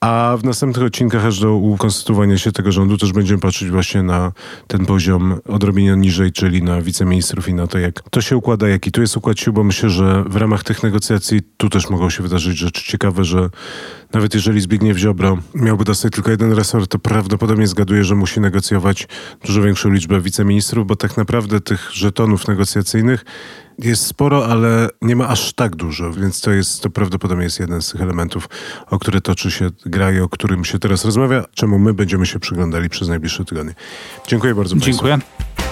A 0.02 0.38
w 0.38 0.44
następnych 0.44 0.86
odcinkach 0.86 1.26
aż 1.26 1.40
do 1.40 1.56
ukonstytuowania 1.56 2.38
się 2.38 2.52
tego 2.52 2.72
rządu 2.72 2.98
też 2.98 3.14
będziemy 3.14 3.40
patrzeć 3.40 3.70
właśnie 3.70 4.04
na 4.04 4.32
ten 4.68 4.86
poziom 4.86 5.40
odrobienia 5.48 5.96
niżej, 5.96 6.32
czyli 6.32 6.64
na 6.64 6.82
wiceministrów 6.82 7.50
i 7.50 7.54
na 7.54 7.68
to, 7.68 7.80
jak 7.80 8.10
to 8.10 8.22
się 8.22 8.38
układa, 8.38 8.68
jaki 8.68 8.92
tu 8.92 9.02
jest 9.02 9.18
układ 9.18 9.40
sił, 9.40 9.54
bo 9.54 9.64
myślę, 9.64 9.90
że 9.90 10.24
w 10.28 10.36
ramach 10.36 10.64
tych 10.64 10.84
negocjacji 10.84 11.42
tu 11.58 11.70
też 11.70 11.90
mogą 11.90 12.10
się 12.10 12.24
wydarzyć 12.24 12.58
rzeczy 12.58 12.84
ciekawe, 12.84 13.24
że 13.24 13.50
nawet 14.14 14.34
jeżeli 14.34 14.62
Zbigniew 14.62 14.98
Ziobro 14.98 15.38
miałby 15.56 15.84
dostać 15.84 16.14
tylko 16.14 16.32
jeden 16.32 16.54
resort, 16.54 16.92
to 16.92 17.00
prawdopodobnie 17.00 17.68
zgaduję, 17.68 18.04
że 18.04 18.16
musi 18.16 18.40
negocjować 18.40 19.08
dużo 19.46 19.62
większą 19.62 19.90
liczbę 19.90 20.22
wiceministrów, 20.22 20.88
bo 20.88 20.96
tak 20.96 21.18
naprawdę 21.18 21.62
tych 21.62 21.90
żetonów 21.94 22.48
negocjacyjnych 22.48 23.26
jest 23.80 24.06
sporo, 24.06 24.48
ale 24.48 24.90
nie 25.02 25.16
ma 25.16 25.28
aż 25.28 25.54
tak 25.54 25.76
dużo, 25.76 26.14
więc 26.14 26.42
to 26.42 26.52
jest, 26.52 26.82
to 26.82 26.90
prawdopodobnie 26.90 27.44
jest 27.44 27.60
jeden 27.60 27.82
z 27.82 27.92
tych 27.92 28.02
elementów, 28.02 28.50
o 28.90 29.00
które 29.00 29.22
toczy 29.22 29.52
się 29.52 29.70
gra 29.86 30.12
i 30.12 30.20
o 30.20 30.30
którym 30.30 30.66
się 30.66 30.80
teraz 30.80 31.06
rozmawia, 31.06 31.44
czemu 31.54 31.80
my 31.80 31.94
będziemy 31.94 32.26
się 32.26 32.40
przyglądali 32.40 32.90
przez 32.90 33.08
najbliższe 33.08 33.46
tygodnie. 33.46 33.74
Dziękuję 34.28 34.56
bardzo 34.56 34.76
Dziękuję. 34.76 35.12
Państwu. 35.12 35.65